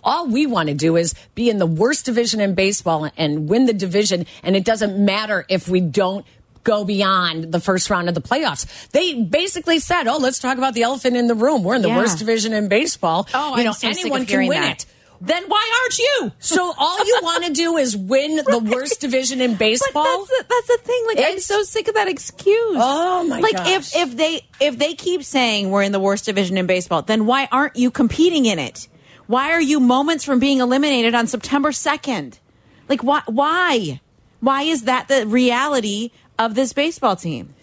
[0.02, 3.66] All we want to do is be in the worst division in baseball and win
[3.66, 6.24] the division, and it doesn't matter if we don't
[6.66, 8.66] go beyond the first round of the playoffs.
[8.90, 11.62] They basically said, "Oh, let's talk about the elephant in the room.
[11.64, 11.96] We're in the Yeah.
[11.98, 13.26] worst division in baseball.
[13.32, 14.80] Oh, you know, so anyone can win that.
[14.82, 14.86] it."
[15.18, 16.32] Then why aren't you?
[16.40, 20.04] So all you want to do is win the worst division in But baseball.
[20.04, 21.02] that's the, that's the thing.
[21.06, 22.76] Like I'm so sick of that excuse.
[22.78, 23.70] Oh, my Like gosh.
[23.70, 27.24] if if they if they keep saying we're in the worst division in baseball, then
[27.24, 28.88] why aren't you competing in it?
[29.26, 32.38] Why are you moments from being eliminated on September second?
[32.88, 34.00] Like why why
[34.40, 37.54] why is that the reality of this baseball team?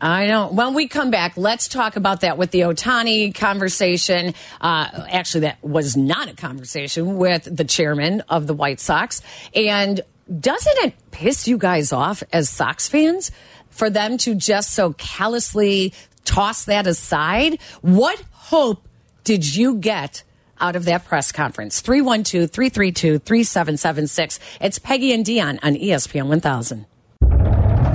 [0.00, 0.52] I don't.
[0.52, 4.34] When we come back, let's talk about that with the Ohtani conversation.
[4.60, 9.22] Uh, actually, that was not a conversation with the chairman of the White Sox.
[9.54, 10.02] And
[10.40, 13.30] doesn't it piss you guys off as Sox fans
[13.70, 15.94] for them to just so callously
[16.26, 17.58] toss that aside?
[17.80, 18.86] What hope
[19.24, 20.24] did you get?
[20.58, 24.40] Out of that press conference, 312 332 3776.
[24.58, 26.86] It's Peggy and Dionne on ESPN 1000.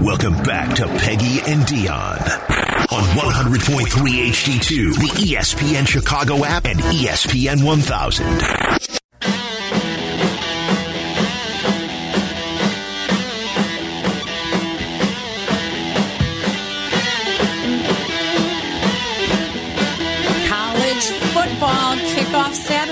[0.02, 2.24] Welcome back to Peggy and Dionne
[2.92, 3.86] on 100.3
[4.32, 9.01] HD2, the ESPN Chicago app, and ESPN 1000.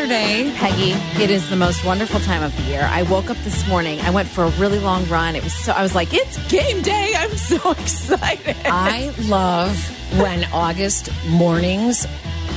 [0.09, 0.93] Peggy,
[1.23, 2.81] it is the most wonderful time of the year.
[2.91, 4.01] I woke up this morning.
[4.01, 5.35] I went for a really long run.
[5.35, 7.13] It was so I was like, it's game day.
[7.15, 8.55] I'm so excited.
[8.65, 9.77] I love
[10.19, 12.07] when August mornings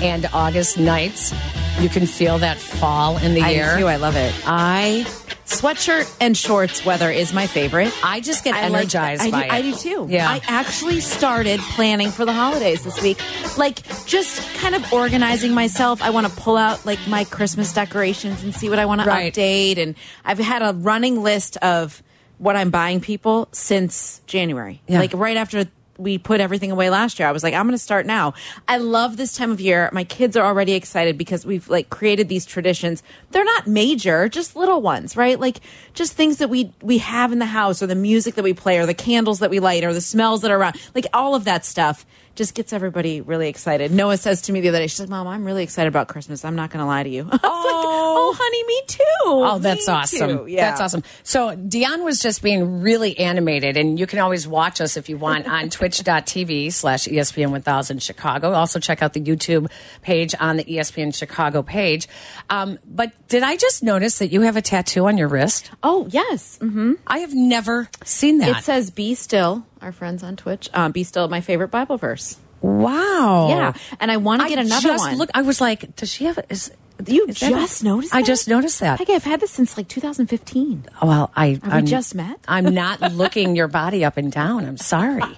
[0.00, 1.34] and August nights,
[1.78, 3.76] you can feel that fall in the I air.
[3.76, 3.86] do.
[3.86, 4.32] I love it.
[4.46, 5.04] I
[5.46, 7.92] Sweatshirt and shorts weather is my favorite.
[8.05, 9.52] I just get I like- energized I by do, it.
[9.52, 10.07] I do too.
[10.09, 10.28] Yeah.
[10.28, 13.18] I actually started planning for the holidays this week.
[13.59, 16.00] Like just kind of organizing myself.
[16.02, 19.07] I want to pull out like my Christmas decorations and see what I want to
[19.07, 19.78] update.
[19.78, 22.02] And I've had a running list of
[22.38, 24.81] what I'm buying people since January.
[24.87, 25.00] Yeah.
[25.00, 25.66] Like right after
[25.98, 27.28] we put everything away last year.
[27.28, 28.35] I was like, I'm going to start now.
[28.66, 29.90] I love this time of year.
[29.92, 33.02] My kids are already excited because we've like created these traditions.
[33.31, 35.38] They're not major, just little ones, right?
[35.38, 35.61] Like
[35.94, 38.78] just things that we we have in the house or the music that we play
[38.78, 40.76] or the candles that we light or the smells that are around.
[40.94, 43.90] Like all of that stuff just gets everybody really excited.
[43.92, 46.45] Noah says to me the other day, she's like, "Mom, I'm really excited about Christmas.
[46.45, 49.87] I'm not going to lie to you." Was like, "Oh, honey, me too." Oh, that's
[49.87, 50.38] Me awesome.
[50.38, 50.47] too.
[50.47, 50.71] Yeah.
[50.71, 51.03] That's awesome.
[51.23, 55.16] So Dionne was just being really animated, and you can always watch us if you
[55.18, 55.68] want on
[56.03, 58.53] twitch.tv slash ESPN 1000 Chicago.
[58.53, 59.71] Also check out the YouTube
[60.03, 62.09] page on the ESPN Chicago page.
[62.51, 65.71] Um, but did I just notice that you have a tattoo on your wrist?
[65.83, 66.59] Oh, yes.
[66.59, 68.59] hmm I have never seen that.
[68.59, 72.37] It says, "Be still." Our friends on Twitch, um, "Be still." My favorite Bible verse.
[72.61, 73.49] wow.
[73.49, 75.16] Yeah, and I want to get another one.
[75.16, 76.38] Look, I was like, does she have?
[76.49, 76.71] Is
[77.08, 78.14] you is that just a- noticed?
[78.14, 78.26] I that?
[78.26, 78.98] just noticed that.
[78.98, 80.86] Heck, I've had this since like 2015.
[81.02, 82.38] Well, I Have we I'm, just met?
[82.48, 84.64] I'm not looking your body up and down.
[84.64, 85.22] I'm sorry.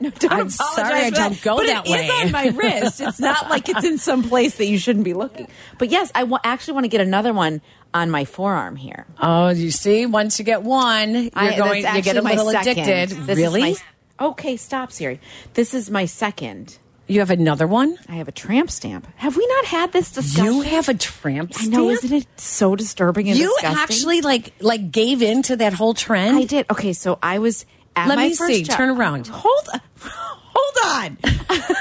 [0.00, 2.06] No, don't I'm apologize sorry I for don't go but that it way.
[2.06, 3.00] is on my wrist.
[3.08, 5.48] It's not like it's in some place that you shouldn't be looking.
[5.76, 7.60] But yes, I wa- actually want to get another one
[7.92, 9.06] on my forearm here.
[9.20, 11.82] Oh, you see, once you get one, you're I, going.
[11.82, 12.78] that's You get a actually my little second.
[12.84, 13.16] addicted.
[13.26, 13.60] This is really?
[13.60, 13.76] my-
[14.20, 15.18] okay, stop, Siri.
[15.54, 16.78] This is my second.
[17.08, 17.98] You have another one?
[18.08, 19.06] I have a tramp stamp.
[19.16, 20.44] Have we not had this discussion?
[20.54, 21.74] You have a tramp stamp?
[21.74, 23.82] I know, isn't it so disturbing and You disgusting?
[23.82, 26.36] actually like like gave in to that whole trend.
[26.38, 26.66] I did.
[26.70, 27.64] Okay, so I was
[27.96, 28.62] at Let my me first see.
[28.62, 29.26] job- Turn around.
[29.26, 29.68] Hold,
[30.00, 31.18] hold on.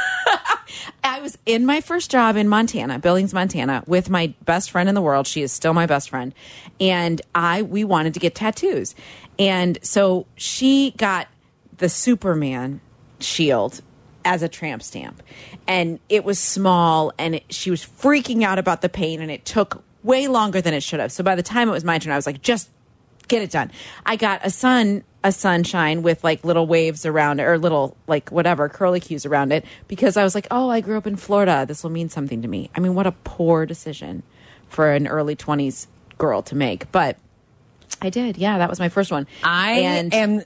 [1.04, 4.96] I was in my first job in Montana, Billings, Montana, with my best friend in
[4.96, 5.26] the world.
[5.26, 6.34] She is still my best friend,
[6.80, 8.94] and I we wanted to get tattoos,
[9.40, 11.28] and so she got
[11.78, 12.82] the Superman
[13.20, 13.82] shield
[14.28, 15.24] as a tramp stamp,
[15.68, 19.46] and it was small, and it, she was freaking out about the pain, and it
[19.46, 21.12] took way longer than it should have.
[21.12, 22.70] So by the time it was my turn, I was like, just
[23.28, 23.72] get it done.
[24.06, 28.32] I got a sun a sunshine with like little waves around it or little like
[28.32, 31.66] whatever curly cues around it because I was like, "Oh, I grew up in Florida.
[31.68, 34.24] This will mean something to me." I mean, what a poor decision
[34.70, 35.88] for an early 20s
[36.18, 37.18] girl to make, but
[38.02, 38.38] I did.
[38.38, 39.28] Yeah, that was my first one.
[39.44, 40.44] I and am.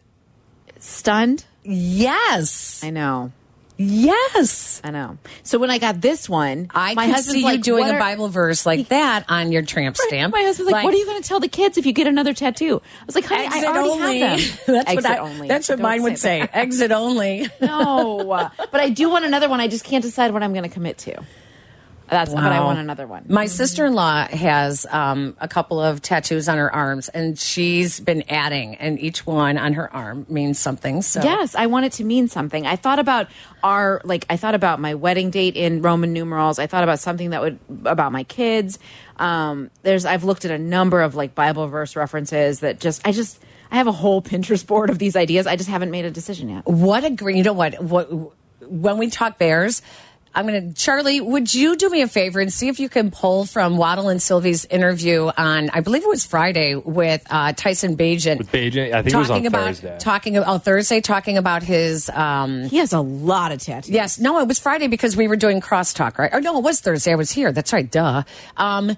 [0.80, 1.46] stunned.
[1.64, 2.82] Yes.
[2.84, 3.32] I know.
[3.84, 4.82] Yes.
[4.84, 5.18] I know.
[5.44, 7.96] So when I got this one, I my could husband's see you like, doing "What
[7.96, 10.34] a Bible verse like that on your tramp stamp.
[10.34, 12.34] My husband's like, "What are you going to tell the kids if you get another
[12.34, 14.20] tattoo?" I was like, "Honey, Exit I already only.
[14.20, 15.48] have them." that's Exit what I, only.
[15.48, 16.40] That's what Don't mine would say.
[16.42, 16.56] that.
[16.56, 17.48] Exit only.
[17.62, 19.60] No, but I do want another one.
[19.60, 21.24] I just can't decide what I'm going to commit to.
[22.12, 23.26] That's but I want another one.
[23.30, 28.02] My sister in law has um, a couple of tattoos on her arms, and she's
[28.02, 31.02] been adding, and each one on her arm means something.
[31.02, 32.68] So Yes, I want it to mean something.
[32.68, 33.28] I thought about
[33.64, 36.60] our like I thought about my wedding date in Roman numerals.
[36.60, 38.78] I thought about something that would about my kids.
[39.16, 43.14] Um, there's I've looked at a number of like Bible verse references that just I
[43.14, 45.48] just I have a whole Pinterest board of these ideas.
[45.48, 46.66] I just haven't made a decision yet.
[46.66, 48.10] What a great, you know what, what,
[48.62, 49.82] when we talk Bears,
[50.34, 53.12] I'm going to, Charlie, would you do me a favor and see if you can
[53.12, 57.98] pull from Waddle and Silvy's interview on, I believe it was Friday with uh, Tyson
[57.98, 58.38] Bagent.
[58.38, 59.98] With Bagent, I think it was on about, Thursday.
[60.00, 63.90] Talking about, oh, Thursday, talking about his, um, He has a lot of tattoos.
[63.90, 66.34] Yes, no, it was Friday because we were doing crosstalk, right?
[66.34, 67.12] Or no, it was Thursday.
[67.12, 67.52] I was here.
[67.52, 67.90] That's right.
[67.90, 68.24] Duh.
[68.56, 68.96] Um,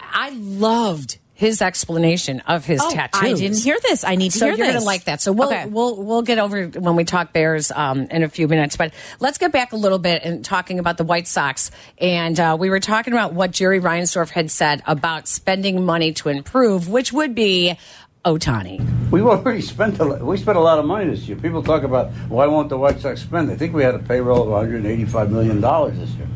[0.00, 3.22] I loved his explanation of his Oh, tattoos.
[3.22, 4.02] I didn't hear this.
[4.02, 4.76] I need to So hear you're this.
[4.76, 5.20] gonna like that.
[5.20, 5.66] So we'll Okay.
[5.66, 8.76] we'll we'll get over when we talk Bears um, in a few minutes.
[8.76, 11.70] But let's get back a little bit and talking about the White Sox.
[11.98, 16.30] And uh, we were talking about what Jerry Reinsdorf had said about spending money to
[16.30, 17.76] improve, which would be
[18.24, 18.80] Ohtani.
[19.10, 21.36] We've already spent a, we spent a lot of money this year.
[21.36, 23.50] People talk about why won't the White Sox spend?
[23.50, 26.26] I think we had a payroll of 185 million dollars this year.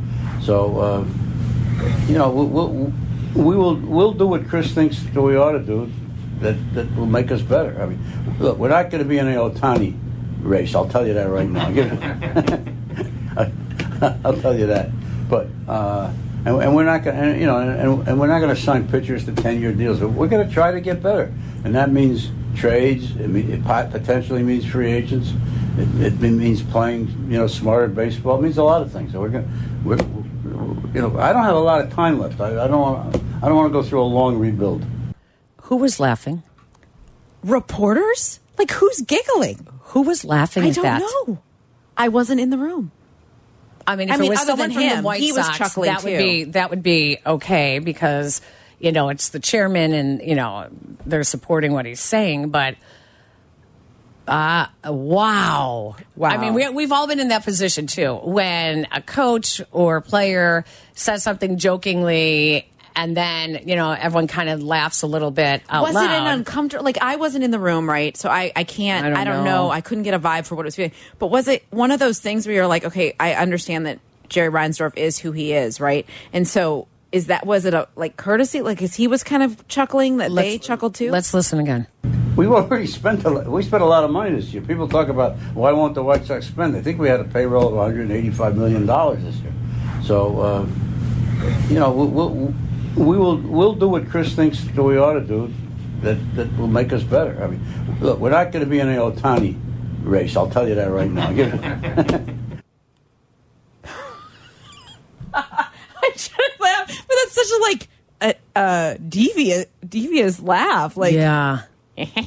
[0.42, 1.04] So, uh,
[2.08, 2.92] you know, we'll, we'll,
[3.34, 5.90] we will we'll do what Chris thinks that we ought to do.
[6.40, 7.80] That that will make us better.
[7.82, 8.00] I mean,
[8.38, 9.96] look, we're not going to be in the Ohtani
[10.40, 10.74] race.
[10.74, 11.68] I'll tell you that right now.
[14.24, 14.90] I'll tell you that.
[15.28, 16.12] But uh,
[16.44, 18.88] and, and we're not going, to you know, and, and we're not going to sign
[18.88, 20.00] pitchers to ten-year deals.
[20.00, 21.32] But we're going to try to get better,
[21.64, 23.16] and that means trades.
[23.16, 25.32] It, mean, it potentially means free agents.
[25.76, 28.38] It, it means playing, you know, smarter baseball.
[28.38, 29.12] It means a lot of things.
[29.12, 29.48] So we're going,
[29.84, 29.98] we're,
[30.92, 32.40] you know, I don't have a lot of time left.
[32.40, 34.85] I, I don't want, I don't want to go through a long rebuild.
[35.62, 36.42] Who was laughing?
[37.44, 38.40] Reporters?
[38.59, 39.66] Like who's giggling?
[39.83, 41.01] Who was laughing I at don't that?
[41.01, 41.38] know.
[41.96, 42.90] I wasn't in the room.
[43.87, 45.33] I mean, if I it mean, was other someone than from him, the White he
[45.33, 48.40] was Sox, chuckling that would be that would be okay because
[48.81, 50.68] you know it's the chairman and you know
[51.07, 52.51] they're supporting what he's saying.
[52.51, 52.74] But
[54.27, 56.29] uh, wow, Wow.
[56.29, 60.64] I mean, we, we've all been in that position too when a coach or player
[60.94, 62.68] says something jokingly.
[63.00, 66.04] And then you know everyone kind of laughs a little bit out was loud.
[66.04, 66.84] it an uncomfortable?
[66.84, 68.16] Like I wasn't in the room, right?
[68.16, 69.06] So I, I can't.
[69.06, 69.66] I I don't don't, know.
[69.66, 69.70] know.
[69.70, 70.92] I couldn't get a vibe for what it was feeling.
[71.20, 74.50] But was it one of those things where you're like, okay, I understand that Jerry
[74.50, 76.06] Reinsdorf is who he is, right?
[76.32, 78.62] And so is that was it a like courtesy?
[78.62, 81.12] Like, is he was kind of chuckling that they Let's- chuckled too?
[81.12, 81.87] Let's listen again.
[82.37, 84.62] We've already spent a, we spent a lot of money this year.
[84.62, 86.76] People talk about why won't the White Sox spend?
[86.76, 89.52] I think we had a payroll of 185 million dollars this year.
[90.04, 90.66] So, uh,
[91.68, 92.54] you know, we'll, we'll,
[92.96, 95.53] we will we'll do what Chris thinks that we ought to do.
[96.03, 97.42] That that will make us better.
[97.42, 97.61] I mean,
[98.01, 99.57] look, we're not going to be in the Ohtani
[100.03, 100.37] race.
[100.37, 101.33] I'll tell you that right now.
[101.33, 101.61] Give it-
[105.35, 107.88] I shouldn't laugh, but that's such a like
[108.20, 110.96] a, a devious devious laugh.
[110.96, 111.62] Like, yeah,
[111.96, 112.22] yeah,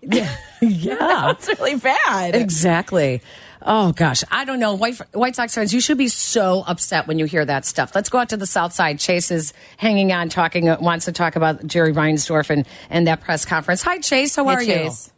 [0.60, 0.94] yeah.
[0.96, 2.34] that's really bad.
[2.34, 3.22] Exactly.
[3.64, 4.74] Oh gosh, I don't know.
[4.74, 7.94] White White Sox fans, you should be so upset when you hear that stuff.
[7.94, 8.98] Let's go out to the South Side.
[8.98, 13.44] Chase is hanging on, talking wants to talk about Jerry Reinsdorf and and that press
[13.44, 13.82] conference.
[13.82, 14.34] Hi, Chase.
[14.36, 15.12] How Hey, are Chase.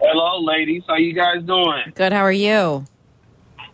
[0.00, 0.82] Hello, ladies.
[0.86, 1.92] How you guys doing?
[1.94, 2.12] Good.
[2.12, 2.84] How are you?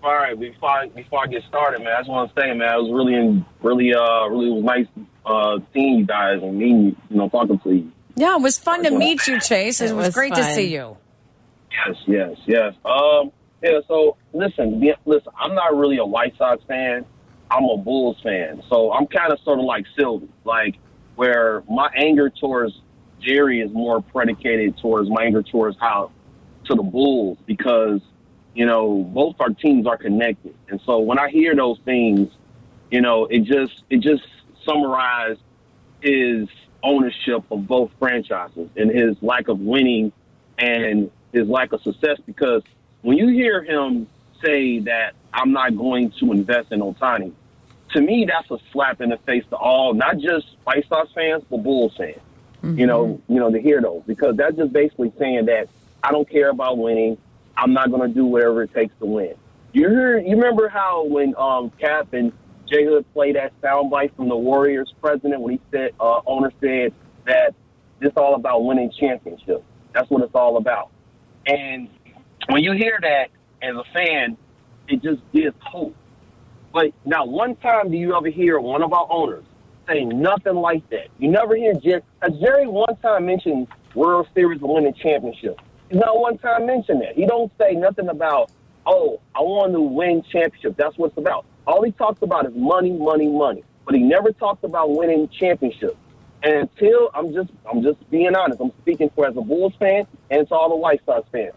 [0.02, 0.38] All right.
[0.38, 2.90] Before I, before I get started, man, I just want to say, man, it was
[2.92, 4.86] really, really, uh, really nice
[5.26, 7.74] uh, seeing you guys and meeting you, you know, talking to you.
[7.76, 7.92] you?
[8.16, 9.80] Yeah, it was fun to meet you, Chase.
[9.80, 10.96] It, It was, was great to see you.
[11.86, 12.74] Yes, yes, yes.
[12.84, 13.80] Um, yeah.
[13.88, 15.32] So listen, listen.
[15.38, 17.04] I'm not really a White Sox fan.
[17.50, 18.62] I'm a Bulls fan.
[18.68, 20.76] So I'm kind of sort of like Silvy, like
[21.16, 22.80] where my anger towards
[23.20, 26.10] Jerry is more predicated towards my anger towards how
[26.66, 28.00] to the Bulls because
[28.54, 32.30] you know both our teams are connected, and so when I hear those things,
[32.90, 34.22] you know, it just it just
[34.64, 35.40] summarized
[36.02, 36.48] his
[36.82, 40.12] ownership of both franchises and his lack of winning
[40.58, 42.62] and his lack of success because
[43.02, 44.06] when you hear him
[44.44, 47.32] say that I'm not going to invest in Ohtani,
[47.92, 51.42] to me that's a slap in the face to all, not just White Sox fans,
[51.50, 52.18] but Bulls fans.
[52.62, 55.70] You know, you know, to hear those because that's just basically saying that
[56.02, 57.16] I don't care about winning.
[57.56, 59.34] I'm not going to do whatever it takes to win.
[59.72, 62.32] You heard, you remember how when um, Kap and
[62.66, 66.92] J Hood played that soundbite from the Warriors president when he said, uh, owner said
[67.24, 67.54] that
[68.00, 69.64] it's all about winning championships.
[69.92, 70.90] That's what it's all about.
[71.46, 71.88] And
[72.48, 73.28] when you hear that
[73.62, 74.36] as a fan,
[74.88, 75.94] it just gives hope.
[76.72, 79.44] But not one time do you ever hear one of our owners
[79.90, 81.08] say nothing like that.
[81.18, 82.02] You never hear Jerry.
[82.22, 85.60] Has uh, Jerry one time mentioned World Series winning championship?
[85.88, 87.16] He's not one time mentioned that.
[87.16, 88.50] He don't say nothing about,
[88.86, 90.76] oh, I want to win championship.
[90.76, 91.44] That's what it's about.
[91.66, 93.64] All he talks about is money, money, money.
[93.84, 95.96] But he never talked about winning championship.
[96.42, 100.06] And until I'm just I'm just being honest, I'm speaking for as a Bulls fan
[100.30, 101.54] and to all the White Sox fans.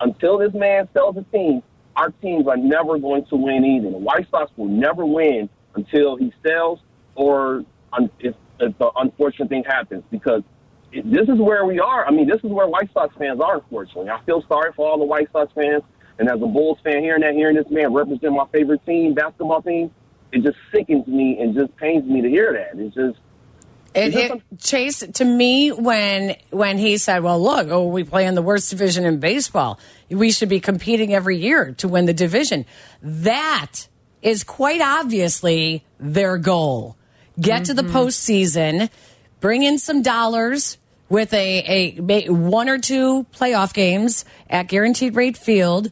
[0.00, 1.62] Until this man sells a team,
[1.96, 3.90] our teams are never going to win either.
[3.90, 6.80] The White Sox will never win until he sells
[7.14, 10.42] or un- if, if the unfortunate thing happens because
[10.92, 12.06] this is where we are.
[12.06, 14.10] I mean, this is where White Sox fans are, unfortunately.
[14.10, 15.82] I feel sorry for all the White Sox fans.
[16.18, 19.60] And as a Bulls fan, hearing that, hearing this man represent my favorite team, basketball
[19.60, 19.90] team,
[20.32, 22.80] it just sickens me and just pains me to hear that.
[22.80, 23.18] It's just,
[23.96, 28.34] It, it, Chase, to me, when when he said, "Well, look, oh, we play in
[28.34, 29.78] the worst division in baseball.
[30.10, 32.66] We should be competing every year to win the division."
[33.02, 33.88] That
[34.22, 36.96] is quite obviously their goal.
[37.40, 38.90] Get to the postseason,
[39.40, 40.78] bring in some dollars
[41.08, 45.90] with a, a one or two playoff games at Guaranteed Rate Field.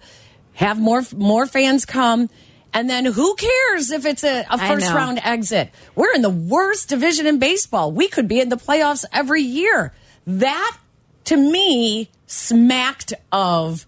[0.54, 2.28] Have more more fans come.
[2.74, 5.70] And then who cares if it's a first round exit?
[5.94, 7.92] We're in the worst division in baseball.
[7.92, 9.94] We could be in the playoffs every year.
[10.26, 10.76] That,
[11.24, 13.86] to me, smacked of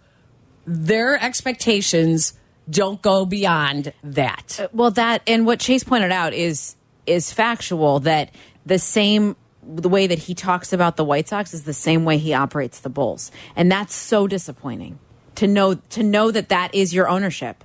[0.66, 2.34] their expectations
[2.68, 4.58] don't go beyond that.
[4.60, 6.76] Uh, well, that and what Chase pointed out is
[7.06, 8.30] is factual that
[8.64, 12.18] the same the way that he talks about the White Sox is the same way
[12.18, 14.98] he operates the Bulls, and that's so disappointing
[15.36, 17.64] to know to know that that is your ownership.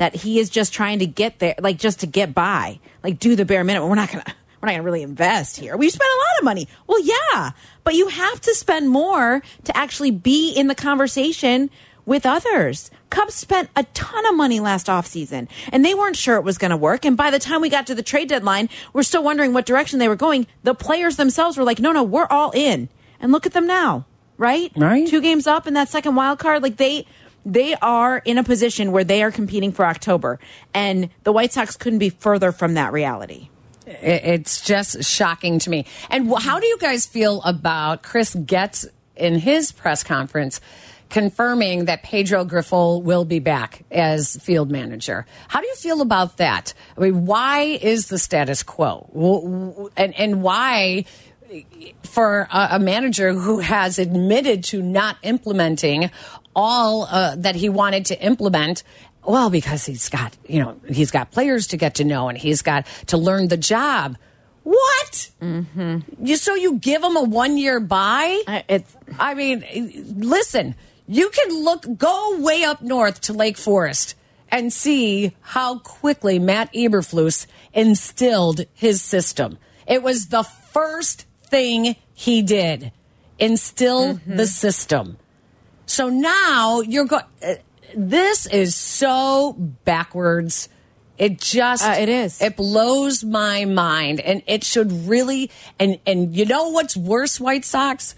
[0.00, 3.36] That he is just trying to get there, like just to get by, like do
[3.36, 3.90] the bare minimum.
[3.90, 4.24] We're not gonna,
[4.60, 5.76] we're not gonna really invest here.
[5.76, 6.68] We spent a lot of money.
[6.86, 7.50] Well, yeah,
[7.84, 11.68] but you have to spend more to actually be in the conversation
[12.06, 12.90] with others.
[13.10, 16.70] Cubs spent a ton of money last offseason and they weren't sure it was going
[16.70, 17.04] to work.
[17.04, 19.98] And by the time we got to the trade deadline, we're still wondering what direction
[19.98, 20.46] they were going.
[20.62, 22.88] The players themselves were like, no, no, we're all in.
[23.20, 24.06] And look at them now,
[24.38, 24.72] right?
[24.76, 25.06] Right.
[25.06, 26.62] Two games up in that second wild card.
[26.62, 27.06] Like they,
[27.44, 30.38] they are in a position where they are competing for October.
[30.74, 33.48] And the White Sox couldn't be further from that reality.
[33.86, 35.86] It's just shocking to me.
[36.10, 38.86] And how do you guys feel about Chris Getz
[39.16, 40.60] in his press conference
[41.08, 45.26] confirming that Pedro Grifol will be back as field manager?
[45.48, 46.72] How do you feel about that?
[46.96, 49.90] I mean, why is the status quo?
[49.96, 51.04] And, and why
[52.04, 56.10] for a manager who has admitted to not implementing
[56.54, 58.82] all uh, that he wanted to implement
[59.24, 62.62] well because he's got you know he's got players to get to know and he's
[62.62, 64.16] got to learn the job
[64.62, 65.98] what mm-hmm.
[66.22, 69.64] you so you give him a one year buy I- It's, I mean,
[70.18, 70.74] listen,
[71.06, 74.14] you can look, go way up north to Lake Forest
[74.48, 79.58] and see how quickly Matt Eberflus instilled his system.
[79.86, 82.92] It was the first thing he did,
[83.38, 85.18] instill the system.
[85.90, 87.24] So now you're going,
[87.96, 90.68] this is so backwards.
[91.18, 92.40] It just Uh, it is.
[92.40, 95.50] It blows my mind, and it should really.
[95.78, 98.14] And and you know what's worse, White Sox,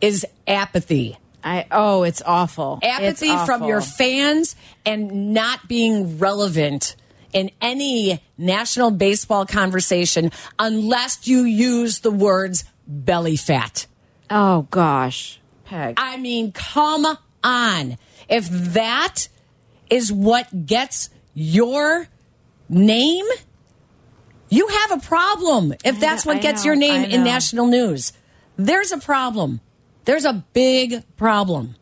[0.00, 1.18] is apathy.
[1.42, 2.78] I, oh, it's awful.
[2.80, 6.96] It's Apathy from your fans and not being relevant
[7.34, 13.86] in any national baseball conversation unless you use the words belly fat.
[14.30, 15.40] Oh, gosh.
[15.64, 15.94] Peg.
[15.98, 17.06] I mean, come
[17.42, 17.98] on.
[18.28, 19.28] If that
[19.90, 22.08] is what gets your
[22.68, 23.26] name,
[24.48, 25.74] you have a problem.
[25.84, 28.12] If that's what I gets know, your name in national news,
[28.56, 29.60] there's a problem.
[30.04, 31.76] There's a big problem.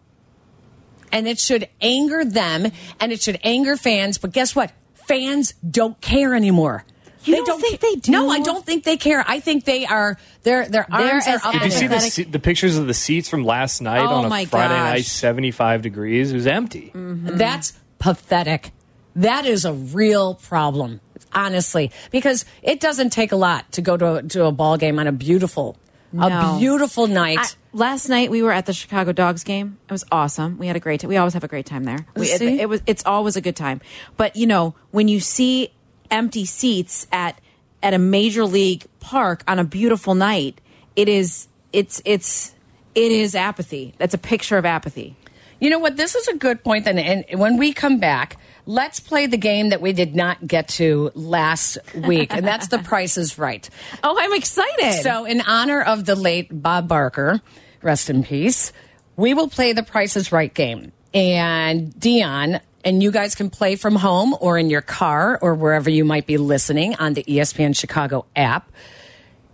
[1.10, 4.16] And it should anger them and it should anger fans.
[4.16, 4.72] But guess what?
[4.94, 6.84] Fans don't care anymore.
[7.24, 8.12] You don't think they do?
[8.12, 9.24] No, I don't think they care.
[9.26, 10.18] I think they are.
[10.42, 11.52] Their their arms as are up.
[11.62, 14.28] Did you see the, the pictures of the seats from last night Oh on a
[14.28, 14.90] my Friday gosh.
[14.90, 16.32] night, 75 degrees?
[16.32, 16.90] It was empty.
[16.94, 17.36] Mm-hmm.
[17.36, 18.72] That's pathetic.
[19.14, 21.00] That is a real problem,
[21.32, 24.98] honestly, because it doesn't take a lot to go to a, to a ball game
[24.98, 25.76] on a beautiful,
[26.12, 26.26] No.
[26.56, 27.38] a beautiful night.
[27.38, 27.46] I,
[27.76, 29.78] last night we were at the Chicago Dogs game.
[29.88, 30.56] It was awesome.
[30.58, 31.08] We had a great time.
[31.10, 32.06] We always have a great time there.
[32.16, 32.80] We, it, it was.
[32.86, 33.80] It's always a good time.
[34.16, 35.72] But you know, when you see
[36.12, 37.40] empty seats at
[37.82, 40.60] at a major league park on a beautiful night,
[40.94, 41.48] it is.
[41.72, 42.54] It's it's
[42.94, 43.94] it is apathy.
[43.98, 45.16] That's a picture of apathy.
[45.58, 45.96] You know what?
[45.96, 46.84] This is a good point.
[46.84, 48.36] Then, and when we come back,
[48.66, 52.78] let's play the game that we did not get to last week, and that's the
[52.84, 53.68] Price is Right.
[54.02, 55.02] Oh, I'm excited.
[55.02, 57.40] So, in honor of the late Bob Barker,
[57.80, 58.72] rest in peace,
[59.16, 60.92] we will play the Price is Right game.
[61.14, 65.90] And Dionne, and you guys can play from home or in your car or wherever
[65.90, 68.70] you might be listening on the ESPN Chicago app.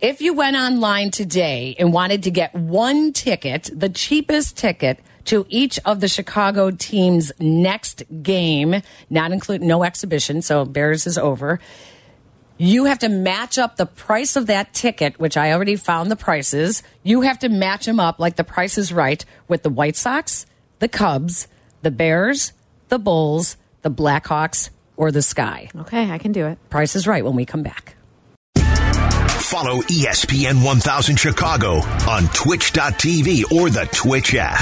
[0.00, 5.44] If you went online today and wanted to get one ticket, the cheapest ticket to
[5.48, 11.58] each of the Chicago team's next game, not include no exhibition, so Bears is over.
[12.56, 16.16] You have to match up the price of that ticket, which I already found the
[16.16, 16.82] prices.
[17.02, 20.46] You have to match them up like the price is right with the White Sox,
[20.78, 21.46] the Cubs,
[21.82, 22.52] the Bears,
[22.88, 25.70] the Bulls, the Blackhawks, or the Sky.
[25.76, 26.58] Okay, I can do it.
[26.70, 27.94] Price is right when we come back.
[29.48, 31.76] Follow ESPN 1000 Chicago
[32.06, 34.60] on twitch.tv or the Twitch app.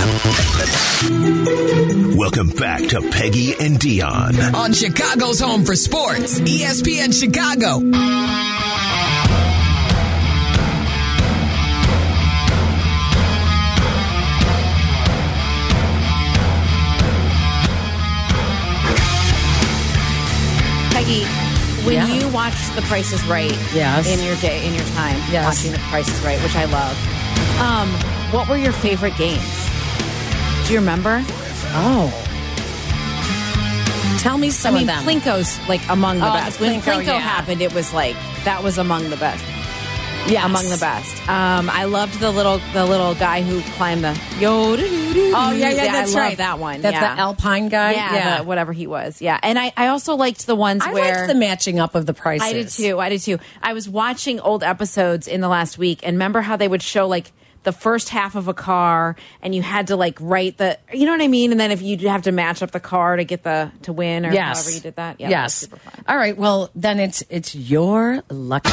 [2.17, 4.55] Welcome back to Peggy and Dionne.
[4.55, 7.81] On Chicago's home for sports, ESPN Chicago.
[21.87, 22.07] When Yeah.
[22.07, 24.07] you watch The Price is Right Yes.
[24.09, 25.45] in your day, in your time, Yes.
[25.47, 26.97] watching The Price is Right, which I love,
[27.61, 27.89] um,
[28.33, 29.41] what were your favorite games?
[30.67, 31.25] Do you remember?
[31.75, 32.13] Oh.
[34.19, 35.05] Tell me some I mean, of them.
[35.05, 36.59] Plinko's like among the Oh, best.
[36.59, 37.19] the when Plinko, Plinko yeah.
[37.21, 39.45] happened, it was like that was among the best.
[40.29, 40.45] Yes.
[40.45, 41.29] Among the best.
[41.29, 44.75] Um, I loved the little the little guy who climbed the yo.
[44.77, 46.39] Oh yeah, yeah, that's I right.
[46.39, 46.81] that one.
[46.83, 47.15] That's yeah.
[47.15, 47.93] the Alpine guy.
[47.93, 49.23] yeah, the- whatever he was.
[49.23, 52.07] Yeah, and I, I also liked the ones I where liked the matching up of
[52.07, 52.49] the prices.
[52.49, 52.99] I did too.
[52.99, 53.39] I did too.
[53.63, 57.07] I was watching old episodes in the last week, and remember how they would show
[57.07, 57.31] like
[57.63, 61.13] the first half of a car, and you had to like write the, you know
[61.13, 61.51] what I mean?
[61.51, 64.25] And then if you have to match up the car to get the to win
[64.27, 64.59] or Yes.
[64.63, 65.69] however you did that, yeah, yes.
[66.09, 66.37] All right.
[66.37, 68.71] Well, then it's it's your lucky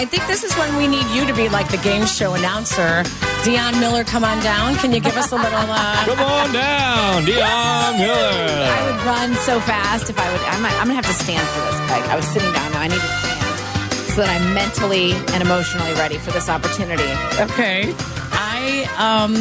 [0.00, 3.02] I think this is when we need you to be like the game show announcer.
[3.44, 4.74] Dionne Miller, come on down.
[4.76, 5.52] Can you give us a little?
[5.52, 8.64] Uh, Come on down, Dionne Miller.
[8.64, 10.40] I would run so fast if I would.
[10.40, 12.02] I'm, I'm gonna have to stand for this, Peg.
[12.10, 12.80] I was sitting down now.
[12.80, 17.04] I need to stand so that I'm mentally and emotionally ready for this opportunity.
[17.38, 17.94] Okay.
[18.32, 19.36] I um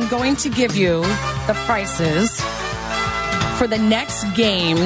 [0.00, 1.02] am going to give you
[1.48, 2.30] the prices
[3.58, 4.78] for the next game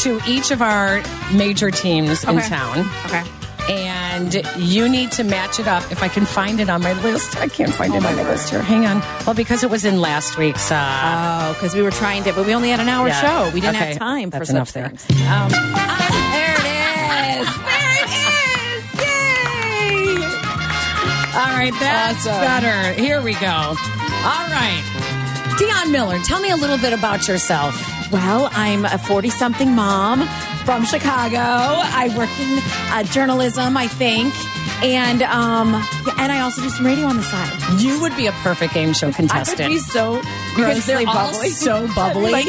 [0.00, 1.02] to each of our
[1.32, 2.48] major teams in Okay.
[2.48, 2.80] town.
[3.06, 3.22] Okay.
[3.68, 5.90] And you need to match it up.
[5.90, 8.50] If I can find it on my list, I can't find it on my list
[8.50, 8.60] here.
[8.62, 9.00] Hang on.
[9.24, 10.70] Well, because it was in last week's.
[10.70, 10.82] Uh,
[11.46, 13.20] Oh, because we were trying to, but we only had an hour yeah.
[13.20, 13.50] show.
[13.54, 13.86] We didn't Okay.
[13.90, 14.88] have time for That's such enough there.
[14.90, 15.04] things.
[15.28, 17.48] Um, There it is.
[17.64, 18.84] There it is.
[19.00, 20.24] Yay!
[21.36, 22.40] all right, that's Awesome.
[22.40, 22.92] better.
[23.00, 23.46] Here we go.
[23.46, 24.82] All right.
[25.58, 27.74] Dionne Miller, tell me a little bit about yourself.
[28.10, 30.28] Well, I'm a 40 something mom
[30.64, 31.36] from Chicago.
[31.38, 32.58] I work in
[32.92, 34.34] uh, journalism, I think.
[34.82, 35.74] And um,
[36.18, 37.80] and I also do some radio on the side.
[37.80, 39.58] You would be a perfect game show I contestant.
[39.60, 40.20] would be so
[40.54, 41.48] grossly all bubbly.
[41.50, 42.32] so bubbly.
[42.32, 42.46] Like-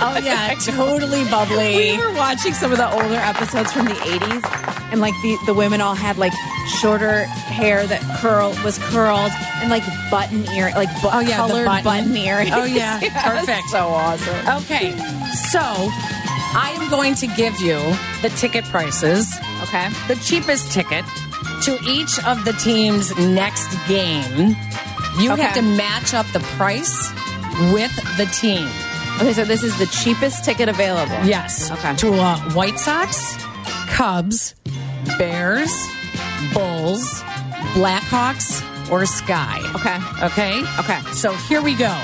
[0.00, 1.92] oh yeah, totally bubbly.
[1.92, 5.54] We were watching some of the older episodes from the 80s, and like the, the
[5.54, 6.32] women all had like
[6.80, 9.30] shorter hair that curl was curled
[9.60, 11.84] and like button ear, like bu- Oh, yeah, colored button.
[11.84, 12.50] button earrings.
[12.52, 12.98] Oh, yeah.
[13.02, 13.68] it Perfect.
[13.68, 14.62] so awesome.
[14.64, 14.96] Okay,
[15.50, 15.60] so
[16.56, 17.78] I am going to give you
[18.22, 19.34] the ticket prices,
[19.64, 19.88] Okay.
[20.08, 21.04] the cheapest ticket
[21.62, 24.54] to each of the team's next game.
[25.18, 25.42] You Okay.
[25.42, 27.10] have to match up the price
[27.72, 28.68] with the team.
[29.20, 31.16] Okay, so this is the cheapest ticket available.
[31.24, 31.70] Yes.
[31.70, 31.94] Okay.
[31.96, 33.36] To uh, White Sox,
[33.88, 34.54] Cubs,
[35.18, 35.70] Bears,
[36.52, 37.22] Bulls,
[37.74, 39.60] Blackhawks, or Sky.
[39.76, 39.98] Okay.
[40.26, 40.62] Okay?
[40.80, 41.00] Okay.
[41.12, 41.94] So here we go.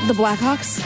[0.06, 0.82] The Blackhawks.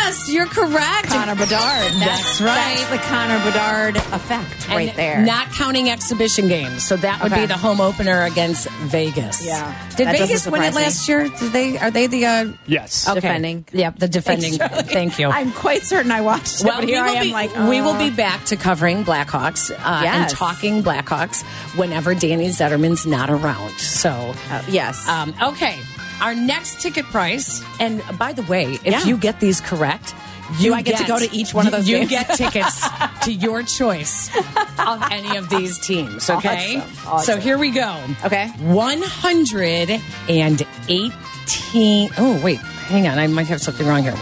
[0.00, 1.08] Yes, you're correct.
[1.08, 1.92] Connor Bedard.
[1.98, 2.54] That's right.
[2.54, 5.22] That's the Connor Bedard effect right And there.
[5.24, 6.84] Not counting exhibition games.
[6.86, 7.42] So that would Okay.
[7.42, 9.44] be the home opener against Vegas.
[9.44, 9.74] Yeah.
[9.96, 10.82] Did That Vegas win it surprise me.
[10.82, 11.28] last year?
[11.28, 13.08] Did they are they the uh Yes.
[13.08, 13.20] okay.
[13.20, 13.64] Defending.
[13.72, 14.52] Yep, the defending.
[14.58, 15.28] Thank you.
[15.28, 17.54] I'm quite certain I watched it, well, but we here will, I am be, like,
[17.68, 19.76] we will be back to covering Blackhawks uh,
[20.06, 21.42] and talking Blackhawks
[21.76, 23.72] whenever Danny Zetterman's not around.
[23.78, 24.10] So,
[24.50, 25.08] uh, yes.
[25.08, 25.78] um, okay.
[26.20, 29.04] Our next ticket price, and by the way, if Yeah.
[29.04, 30.14] you get these correct,
[30.58, 32.10] you I get to go to each one of those You games?
[32.10, 32.86] get tickets
[33.22, 34.30] to your choice
[34.78, 36.30] of any of these teams.
[36.30, 37.08] Okay, Awesome.
[37.08, 37.34] Awesome.
[37.34, 38.00] so here we go.
[38.24, 38.48] Okay.
[38.60, 39.90] one hundred
[40.28, 42.10] and eighteen.
[42.16, 44.14] Oh wait, hang on, I might have something wrong here.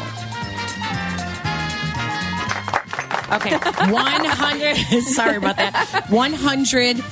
[3.33, 3.57] Okay,
[3.93, 4.77] one hundred.
[5.15, 6.07] sorry about that.
[6.09, 7.03] One hundred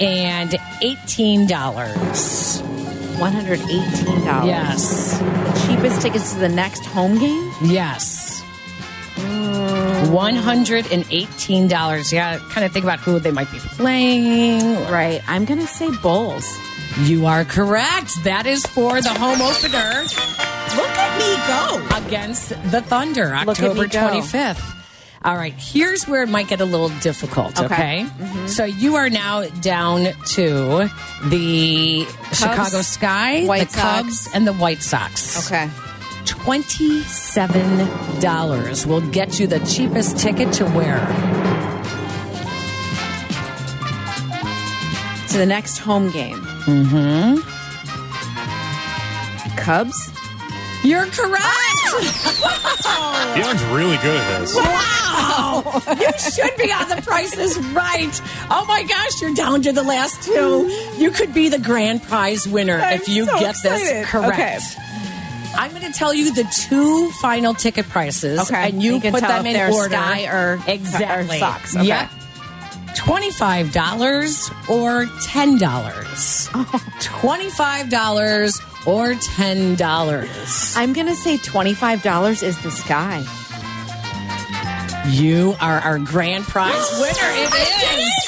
[0.00, 2.62] and eighteen dollars.
[3.20, 4.46] One hundred eighteen dollars.
[4.48, 5.18] Yes,
[5.66, 7.52] Cheapest tickets to the next home game.
[7.62, 8.42] yes.
[9.16, 10.10] Mm.
[10.12, 12.12] One hundred and eighteen dollars.
[12.12, 14.74] Yeah, kind of think about who they might be playing.
[14.90, 15.20] Right.
[15.28, 16.46] I'm gonna say Bulls.
[17.02, 18.24] You are correct.
[18.24, 20.02] That is for the home opener
[20.76, 22.06] Look at me go.
[22.06, 24.20] against the Thunder, Look at me October go.
[24.20, 24.76] 25th.
[25.22, 28.06] All right, here's where it might get a little difficult, okay?
[28.06, 28.46] Okay.
[28.46, 30.88] So you are now down to
[31.26, 35.46] the Chicago Sky, White the Cubs, and the White Sox.
[35.46, 35.68] Okay.
[36.24, 41.06] $27 will get you the cheapest ticket to where?
[45.28, 46.40] To the next home game.
[46.64, 47.40] Mm-hmm.
[49.58, 50.10] Cubs.
[50.82, 51.44] You're correct.
[53.34, 54.54] Dionne's really good at this.
[54.56, 55.82] Wow!
[55.88, 58.20] You should be on the prices right.
[58.50, 60.68] Oh my gosh, you're down to the last two.
[60.96, 64.32] You could be the grand prize winner if you so get this correct.
[64.32, 64.58] Okay.
[65.52, 68.68] I'm going to tell you the two final ticket prices, Okay.
[68.68, 69.90] and you, You put them in they're order.
[69.94, 71.76] Sky or- exactly or Sox.
[71.76, 71.86] Okay.
[71.86, 72.10] Yep.
[72.96, 76.48] Twenty-five dollars or ten dollars.
[77.00, 80.74] Twenty-five dollars or ten dollars.
[80.76, 83.24] I'm gonna say twenty-five dollars is the sky.
[85.08, 87.12] You are our grand prize winner.
[87.12, 88.26] It is.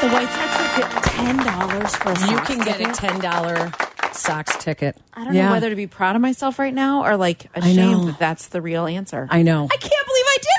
[0.00, 2.94] The White Sox will get ten dollars for a You Sox can get a ticket?
[2.94, 3.72] ten dollar
[4.12, 4.96] Sox ticket.
[5.14, 7.62] I don't know whether to be proud of myself right now or like know.
[7.66, 9.26] ashamed that that's the real answer.
[9.30, 9.64] I know.
[9.64, 10.03] I can't believe I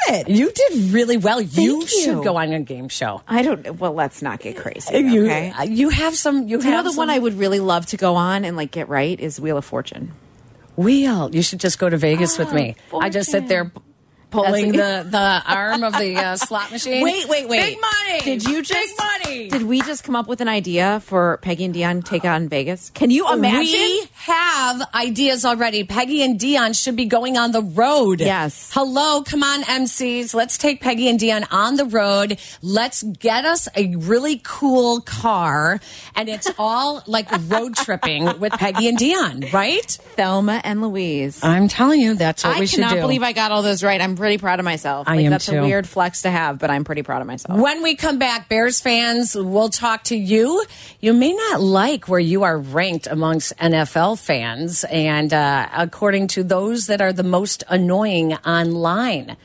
[0.08, 0.30] did it.
[0.30, 1.42] You did really well.
[1.42, 1.88] you you.
[1.88, 3.22] should go on a game show.
[3.28, 3.80] I don't.
[3.80, 4.98] Well, let's not get crazy.
[4.98, 5.52] You, okay.
[5.52, 6.48] Uh, you have some.
[6.48, 8.72] You you know the some, one I would really love to go on and like
[8.72, 10.12] get right is Wheel of Fortune.
[10.76, 11.34] Wheel.
[11.34, 12.76] You should just go to Vegas with me.
[12.92, 13.72] Oh, I just sit there
[14.36, 17.04] pulling the, the arm of the uh, slot machine.
[17.04, 17.62] Wait, wait, wait.
[17.62, 18.22] Big money.
[18.22, 19.50] Did you Big just money?
[19.50, 22.90] Did we just come up with an idea for Peggy and Dionne take on Vegas?
[22.92, 23.74] Can you imagine?
[23.74, 25.84] We have ideas already.
[25.84, 28.20] Peggy and Dionne should be going on the road.
[28.20, 28.72] Yes.
[28.74, 30.34] Hello, come on, MCs.
[30.34, 32.38] Let's take Peggy and Dionne on the road.
[32.62, 35.80] Let's get us a really cool car,
[36.16, 39.86] and it's all like road tripping with Peggy and Dionne, right?
[40.16, 41.44] Thelma and Louise.
[41.44, 44.00] I'm telling you, that's what I we should cannot believe I got all those right.
[44.00, 45.08] I'm pretty proud of myself.
[45.08, 45.60] I like, am that's too.
[45.60, 47.60] a weird flex to have, but I'm pretty proud of myself.
[47.60, 50.66] When we come back, Bears fans, we'll talk to you.
[51.00, 56.44] You may not like where you are ranked amongst NFL fans, and uh, according to
[56.44, 59.38] those that are the most annoying online.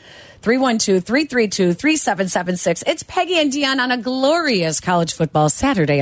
[0.43, 2.85] 312 332 3776.
[2.87, 5.99] It's Peggy and Dionne on a glorious college football Saturday on